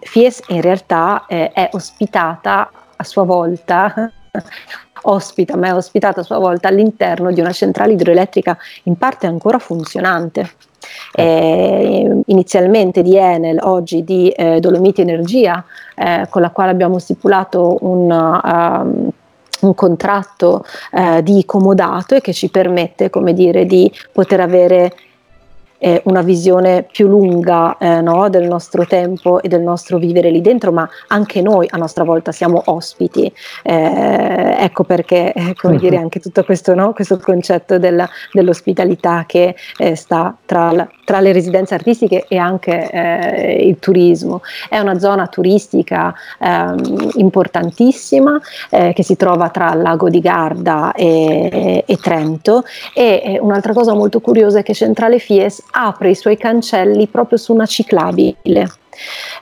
Fies 0.00 0.42
in 0.48 0.60
realtà 0.60 1.24
eh, 1.26 1.50
è 1.52 1.68
ospitata 1.72 2.70
a 2.96 3.04
sua 3.04 3.24
volta 3.24 4.12
ospita, 5.04 5.56
ma 5.56 5.68
è 5.68 5.74
ospitata 5.74 6.20
a 6.20 6.24
sua 6.24 6.38
volta 6.38 6.68
all'interno 6.68 7.32
di 7.32 7.40
una 7.40 7.52
centrale 7.52 7.92
idroelettrica 7.92 8.56
in 8.84 8.96
parte 8.96 9.26
ancora 9.26 9.58
funzionante. 9.58 10.50
Eh, 11.14 12.22
inizialmente 12.26 13.02
di 13.02 13.16
Enel, 13.16 13.58
oggi 13.62 14.04
di 14.04 14.28
eh, 14.30 14.60
Dolomiti 14.60 15.00
Energia, 15.00 15.64
eh, 15.94 16.26
con 16.28 16.42
la 16.42 16.50
quale 16.50 16.70
abbiamo 16.70 16.98
stipulato 16.98 17.78
un, 17.80 18.10
um, 18.10 19.08
un 19.60 19.74
contratto 19.74 20.64
eh, 20.92 21.22
di 21.22 21.44
comodato 21.46 22.14
e 22.14 22.20
che 22.20 22.32
ci 22.32 22.50
permette, 22.50 23.10
come 23.10 23.32
dire, 23.32 23.64
di 23.64 23.90
poter 24.12 24.40
avere 24.40 24.92
eh, 25.84 26.00
una 26.06 26.22
visione 26.22 26.86
più 26.90 27.08
lunga 27.08 27.76
eh, 27.76 28.00
no, 28.00 28.30
del 28.30 28.48
nostro 28.48 28.86
tempo 28.86 29.42
e 29.42 29.48
del 29.48 29.60
nostro 29.60 29.98
vivere 29.98 30.30
lì 30.30 30.40
dentro, 30.40 30.72
ma 30.72 30.88
anche 31.08 31.42
noi 31.42 31.66
a 31.68 31.76
nostra 31.76 32.04
volta 32.04 32.32
siamo 32.32 32.62
ospiti. 32.64 33.30
Eh, 33.62 34.56
ecco 34.60 34.84
perché, 34.84 35.34
eh, 35.34 35.54
come 35.54 35.76
dire, 35.76 35.98
anche 35.98 36.20
tutto 36.20 36.42
questo, 36.42 36.74
no, 36.74 36.94
questo 36.94 37.18
concetto 37.18 37.78
della, 37.78 38.08
dell'ospitalità 38.32 39.24
che 39.26 39.54
eh, 39.76 39.94
sta 39.94 40.34
tra 40.46 40.72
la 40.72 40.88
tra 41.04 41.20
le 41.20 41.32
residenze 41.32 41.74
artistiche 41.74 42.24
e 42.28 42.36
anche 42.36 42.90
eh, 42.90 43.66
il 43.66 43.78
turismo. 43.78 44.42
È 44.68 44.78
una 44.78 44.98
zona 44.98 45.26
turistica 45.26 46.14
ehm, 46.38 47.10
importantissima 47.14 48.40
eh, 48.70 48.92
che 48.92 49.02
si 49.02 49.16
trova 49.16 49.48
tra 49.50 49.74
lago 49.74 50.08
di 50.08 50.20
Garda 50.20 50.92
e, 50.92 51.84
e 51.86 51.96
Trento 51.96 52.64
e 52.94 53.38
un'altra 53.40 53.72
cosa 53.72 53.94
molto 53.94 54.20
curiosa 54.20 54.60
è 54.60 54.62
che 54.62 54.74
Centrale 54.74 55.18
Fies 55.18 55.62
apre 55.70 56.10
i 56.10 56.14
suoi 56.14 56.36
cancelli 56.36 57.06
proprio 57.06 57.38
su 57.38 57.52
una 57.52 57.66
ciclabile. 57.66 58.68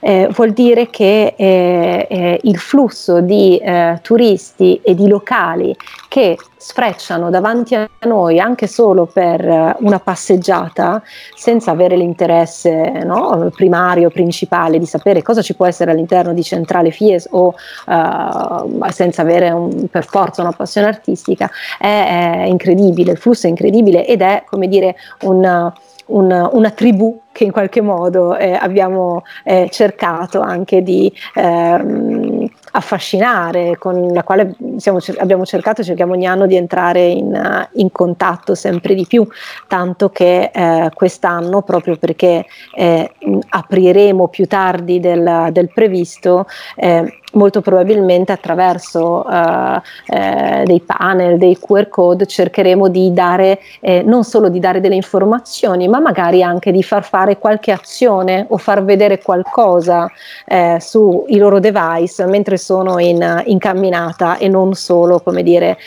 Eh, 0.00 0.28
vuol 0.34 0.53
dire 0.53 0.90
che 0.90 1.34
eh, 1.36 2.07
eh, 2.09 2.40
il 2.42 2.59
flusso 2.59 3.20
di 3.20 3.57
eh, 3.59 3.98
turisti 4.03 4.80
e 4.82 4.94
di 4.94 5.09
locali 5.09 5.74
che 6.09 6.36
sfrecciano 6.62 7.28
davanti 7.28 7.74
a 7.74 7.88
noi 8.03 8.38
anche 8.38 8.68
solo 8.68 9.07
per 9.07 9.40
eh, 9.40 9.76
una 9.80 9.98
passeggiata, 9.98 11.03
senza 11.34 11.72
avere 11.72 11.96
l'interesse 11.96 13.03
no, 13.05 13.50
primario, 13.55 14.11
principale 14.11 14.78
di 14.78 14.86
sapere 14.86 15.22
cosa 15.22 15.42
ci 15.42 15.55
può 15.55 15.66
essere 15.66 15.90
all'interno 15.90 16.32
di 16.32 16.42
Centrale 16.42 16.90
Fies 16.90 17.26
o 17.30 17.55
uh, 17.86 18.90
senza 18.90 19.22
avere 19.22 19.50
un, 19.50 19.88
per 19.88 20.07
forza 20.07 20.42
una 20.42 20.53
passione 20.53 20.86
artistica, 20.86 21.50
è, 21.78 22.42
è, 22.42 22.44
incredibile, 22.44 23.12
il 23.12 23.18
flusso 23.18 23.46
è 23.46 23.50
incredibile 23.50 24.07
ed 24.07 24.22
è 24.22 24.44
come 24.46 24.68
dire 24.68 24.94
un, 25.22 25.72
un, 26.07 26.48
una 26.53 26.70
tribù 26.70 27.20
che 27.32 27.44
in 27.44 27.50
qualche 27.50 27.80
modo 27.80 28.36
eh, 28.36 28.53
abbiamo 28.53 29.22
eh, 29.44 29.68
cercato 29.70 30.40
anche 30.40 30.82
di 30.82 31.12
ehm, 31.34 32.46
affascinare, 32.72 33.76
con 33.78 34.09
la 34.12 34.22
quale 34.22 34.55
siamo, 34.76 34.98
abbiamo 35.18 35.44
cercato 35.44 35.82
cerchiamo 35.82 36.12
ogni 36.12 36.26
anno 36.26 36.46
di 36.46 36.57
entrare 36.57 37.07
in, 37.07 37.68
in 37.72 37.90
contatto 37.90 38.55
sempre 38.55 38.94
di 38.94 39.07
più, 39.07 39.26
tanto 39.66 40.11
che 40.11 40.50
eh, 40.53 40.90
quest'anno, 40.94 41.62
proprio 41.62 41.96
perché 41.96 42.44
eh, 42.74 43.11
apriremo 43.48 44.28
più 44.28 44.46
tardi 44.46 45.00
del, 45.00 45.48
del 45.53 45.72
previsto, 45.72 46.46
eh, 46.76 47.20
molto 47.33 47.61
probabilmente 47.61 48.33
attraverso 48.33 49.24
uh, 49.26 49.80
eh, 50.07 50.62
dei 50.64 50.80
panel, 50.80 51.39
dei 51.39 51.59
QR 51.59 51.89
code 51.89 52.26
cercheremo 52.26 52.89
di 52.89 53.12
dare 53.12 53.61
eh, 53.80 54.03
non 54.03 54.24
solo 54.24 54.49
di 54.49 54.59
dare 54.59 54.80
delle 54.80 54.95
informazioni, 54.95 55.89
ma 55.89 56.01
magari 56.01 56.43
anche 56.43 56.72
di 56.72 56.83
far 56.83 57.05
fare 57.05 57.39
qualche 57.39 57.72
azione 57.72 58.47
o 58.49 58.57
far 58.57 58.85
vedere 58.85 59.20
qualcosa 59.20 60.11
eh, 60.47 60.78
sui 60.80 61.37
loro 61.37 61.59
device 61.61 62.26
mentre 62.26 62.57
sono 62.57 62.99
in, 62.99 63.43
in 63.47 63.59
camminata 63.59 64.37
e 64.39 64.49
non 64.49 64.74
solo, 64.74 65.20
come 65.20 65.43
dire, 65.43 65.78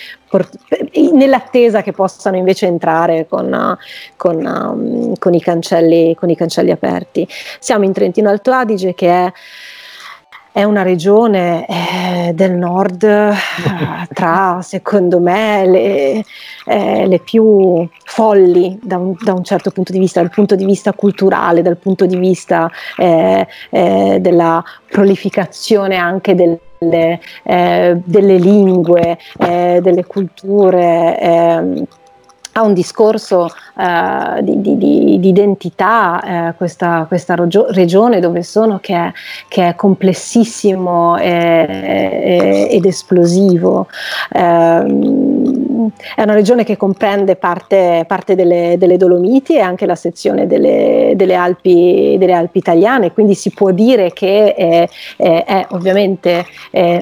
nell'attesa 1.14 1.82
che 1.82 1.92
possano 1.92 2.36
invece 2.36 2.66
entrare 2.66 3.26
con, 3.28 3.78
con, 4.18 4.36
um, 4.36 5.14
con, 5.18 5.34
i 5.34 5.40
cancelli, 5.40 6.16
con 6.16 6.30
i 6.30 6.36
cancelli 6.36 6.72
aperti. 6.72 7.28
Siamo 7.60 7.86
in 7.86 7.94
Trentino 7.94 8.30
Alto 8.30 8.52
Adige 8.52 8.94
che 8.94 9.10
è 9.10 9.32
è 10.56 10.64
una 10.64 10.84
regione 10.84 11.66
eh, 11.68 12.34
del 12.34 12.54
nord 12.54 13.04
eh, 13.04 13.34
tra, 14.14 14.60
secondo 14.62 15.20
me, 15.20 15.68
le, 15.68 16.24
eh, 16.66 17.06
le 17.06 17.20
più 17.20 17.86
folli 18.06 18.80
da 18.82 18.98
un, 18.98 19.16
da 19.20 19.34
un, 19.34 19.44
certo 19.44 19.72
punto 19.72 19.92
di 19.92 20.00
vista, 20.00 20.22
dal 20.22 20.30
punto 20.30 20.56
di 20.56 20.64
vista 20.64 20.94
culturale, 20.94 21.62
dal 21.62 21.76
punto 21.76 22.06
di 22.06 22.16
vista 22.16 22.72
eh, 22.96 23.46
eh, 23.70 24.20
della 24.22 24.64
prolificazione 24.90 25.98
anche 25.98 26.36
del 26.36 26.58
delle, 26.78 27.20
eh, 27.44 28.02
delle 28.04 28.38
lingue, 28.38 29.18
eh, 29.40 29.80
delle 29.82 30.06
culture. 30.06 31.20
Eh, 31.20 31.84
ha 32.58 32.62
un 32.62 32.74
discorso 32.74 33.50
uh, 33.74 34.42
di, 34.42 34.62
di, 34.62 34.78
di, 34.78 35.28
identità, 35.28 36.22
uh, 36.24 36.56
questa, 36.56 37.04
questa 37.06 37.36
rogio- 37.36 37.70
regione 37.72 38.22
dove 38.22 38.44
sono, 38.44 38.80
che 38.80 38.96
è, 38.96 39.12
che 39.50 39.68
è 39.68 39.76
complessissimo 39.76 41.18
e, 41.18 41.66
e, 41.68 42.68
ed 42.72 42.86
esplosivo. 42.86 43.88
Uh, 44.32 45.92
è 46.16 46.22
una 46.22 46.34
regione 46.34 46.64
che 46.64 46.78
comprende 46.78 47.36
parte, 47.36 48.06
parte 48.08 48.36
delle, 48.36 48.76
delle, 48.78 48.96
Dolomiti 48.96 49.58
e 49.58 49.60
anche 49.60 49.86
la 49.86 49.96
sezione 49.96 50.48
delle, 50.48 51.12
delle, 51.18 51.36
Alpi, 51.36 52.16
delle, 52.18 52.32
Alpi, 52.32 52.60
italiane, 52.60 53.12
quindi 53.12 53.36
si 53.36 53.52
può 53.52 53.72
dire 53.72 54.14
che 54.14 54.54
è, 54.54 54.88
è, 55.18 55.44
è 55.44 55.68
ovviamente 55.72 56.46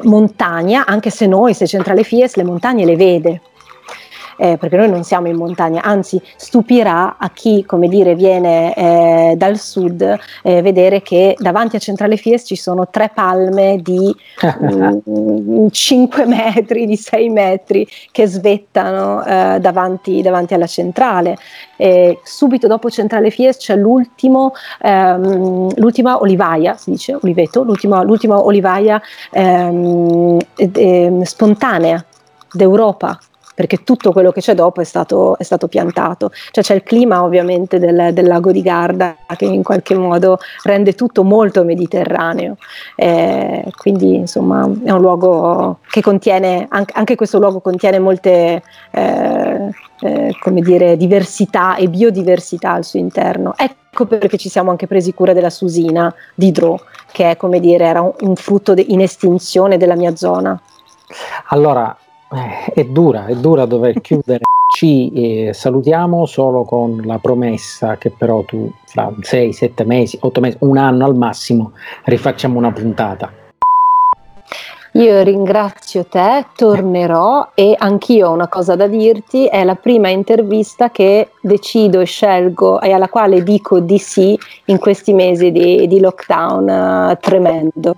montagna, 0.01 0.85
anche 0.87 1.11
se 1.11 1.27
noi, 1.27 1.53
se 1.53 1.67
Centrale 1.67 2.03
Fies, 2.03 2.35
le 2.35 2.43
montagne 2.43 2.85
le 2.85 2.95
vede 2.95 3.41
eh, 4.37 4.57
perché 4.57 4.77
noi 4.77 4.89
non 4.89 5.03
siamo 5.03 5.27
in 5.27 5.35
montagna, 5.35 5.81
anzi 5.81 6.21
stupirà 6.35 7.17
a 7.17 7.29
chi, 7.29 7.63
come 7.65 7.87
dire, 7.87 8.15
viene 8.15 8.73
eh, 8.75 9.33
dal 9.37 9.57
sud 9.57 10.17
eh, 10.43 10.61
vedere 10.61 11.01
che 11.01 11.35
davanti 11.37 11.75
a 11.75 11.79
Centrale 11.79 12.17
Fies 12.17 12.43
ci 12.45 12.55
sono 12.55 12.87
tre 12.89 13.11
palme 13.13 13.79
di 13.81 14.13
mh, 15.03 15.67
5 15.69 16.25
metri, 16.25 16.85
di 16.85 16.97
6 16.97 17.29
metri 17.29 17.87
che 18.11 18.27
svettano 18.27 19.23
eh, 19.23 19.57
davanti, 19.59 20.21
davanti, 20.21 20.53
alla 20.53 20.67
centrale. 20.67 21.37
subito 22.23 22.67
dopo 22.67 22.89
Centrale 22.89 23.29
Fies 23.29 23.57
c'è 23.57 23.75
l'ultimo, 23.75 24.53
ehm, 24.81 25.73
l'ultima 25.75 26.21
olivaia, 26.21 26.75
si 26.75 26.91
dice 26.91 27.17
oliveto, 27.21 27.63
l'ultima, 27.63 28.03
l'ultima 28.03 28.43
olivaia 28.43 29.01
ehm, 29.31 30.39
spontanea 31.23 32.03
d'Europa 32.51 33.19
perché 33.53 33.83
tutto 33.83 34.11
quello 34.11 34.31
che 34.31 34.41
c'è 34.41 34.53
dopo 34.55 34.81
è 34.81 34.83
stato, 34.83 35.37
è 35.37 35.43
stato 35.43 35.67
piantato. 35.67 36.31
Cioè 36.51 36.63
c'è 36.63 36.75
il 36.75 36.83
clima 36.83 37.23
ovviamente 37.23 37.79
del, 37.79 38.13
del, 38.13 38.27
lago 38.27 38.51
di 38.51 38.61
Garda 38.61 39.15
che 39.35 39.45
in 39.45 39.63
qualche 39.63 39.95
modo 39.95 40.39
rende 40.63 40.93
tutto 40.93 41.23
molto 41.23 41.63
mediterraneo, 41.63 42.57
eh, 42.95 43.65
quindi 43.77 44.15
insomma 44.15 44.69
è 44.83 44.91
un 44.91 45.01
luogo 45.01 45.79
che 45.89 46.01
contiene, 46.01 46.67
anche, 46.69 47.15
questo 47.15 47.39
luogo 47.39 47.59
contiene 47.59 47.99
molte 47.99 48.61
eh, 48.91 49.69
eh, 50.01 50.35
come 50.39 50.61
dire, 50.61 50.97
diversità 50.97 51.75
e 51.75 51.87
biodiversità 51.87 52.73
al 52.73 52.83
suo 52.83 52.99
interno. 52.99 53.53
Ecco 53.55 54.05
perché 54.05 54.37
ci 54.37 54.49
siamo 54.49 54.71
anche 54.71 54.87
presi 54.87 55.13
cura 55.13 55.33
della 55.33 55.49
susina 55.49 56.13
di 56.35 56.51
Dro, 56.51 56.81
che 57.11 57.31
è 57.31 57.37
come 57.37 57.59
dire, 57.59 57.85
era 57.85 58.01
un, 58.01 58.13
un 58.19 58.35
frutto 58.35 58.73
de- 58.73 58.85
in 58.87 59.01
estinzione 59.01 59.77
della 59.77 59.95
mia 59.95 60.15
zona. 60.15 60.59
Allora, 61.49 61.95
eh, 62.33 62.73
è 62.73 62.85
dura, 62.85 63.25
è 63.25 63.35
dura 63.35 63.65
dover 63.65 64.01
chiudere. 64.01 64.41
Ci 64.67 65.11
eh, 65.11 65.53
salutiamo 65.53 66.25
solo 66.25 66.63
con 66.63 67.01
la 67.05 67.19
promessa 67.19 67.97
che 67.97 68.09
però 68.09 68.41
tu 68.43 68.71
fra 68.85 69.13
6, 69.19 69.53
7 69.53 69.83
mesi, 69.85 70.17
8 70.19 70.39
mesi, 70.39 70.57
un 70.61 70.77
anno 70.77 71.05
al 71.05 71.15
massimo 71.15 71.73
rifacciamo 72.05 72.57
una 72.57 72.71
puntata. 72.71 73.31
Io 74.95 75.23
ringrazio 75.23 76.05
te, 76.05 76.45
tornerò 76.55 77.49
e 77.55 77.73
anch'io 77.75 78.29
ho 78.29 78.31
una 78.31 78.47
cosa 78.47 78.75
da 78.75 78.85
dirti, 78.85 79.47
è 79.47 79.63
la 79.63 79.73
prima 79.73 80.09
intervista 80.09 80.91
che 80.91 81.31
decido 81.41 81.99
e 81.99 82.05
scelgo 82.05 82.79
e 82.79 82.91
alla 82.91 83.09
quale 83.09 83.41
dico 83.41 83.79
di 83.79 83.97
sì 83.97 84.37
in 84.65 84.77
questi 84.77 85.13
mesi 85.13 85.51
di, 85.51 85.87
di 85.87 85.99
lockdown 85.99 87.09
uh, 87.09 87.17
tremendo. 87.19 87.95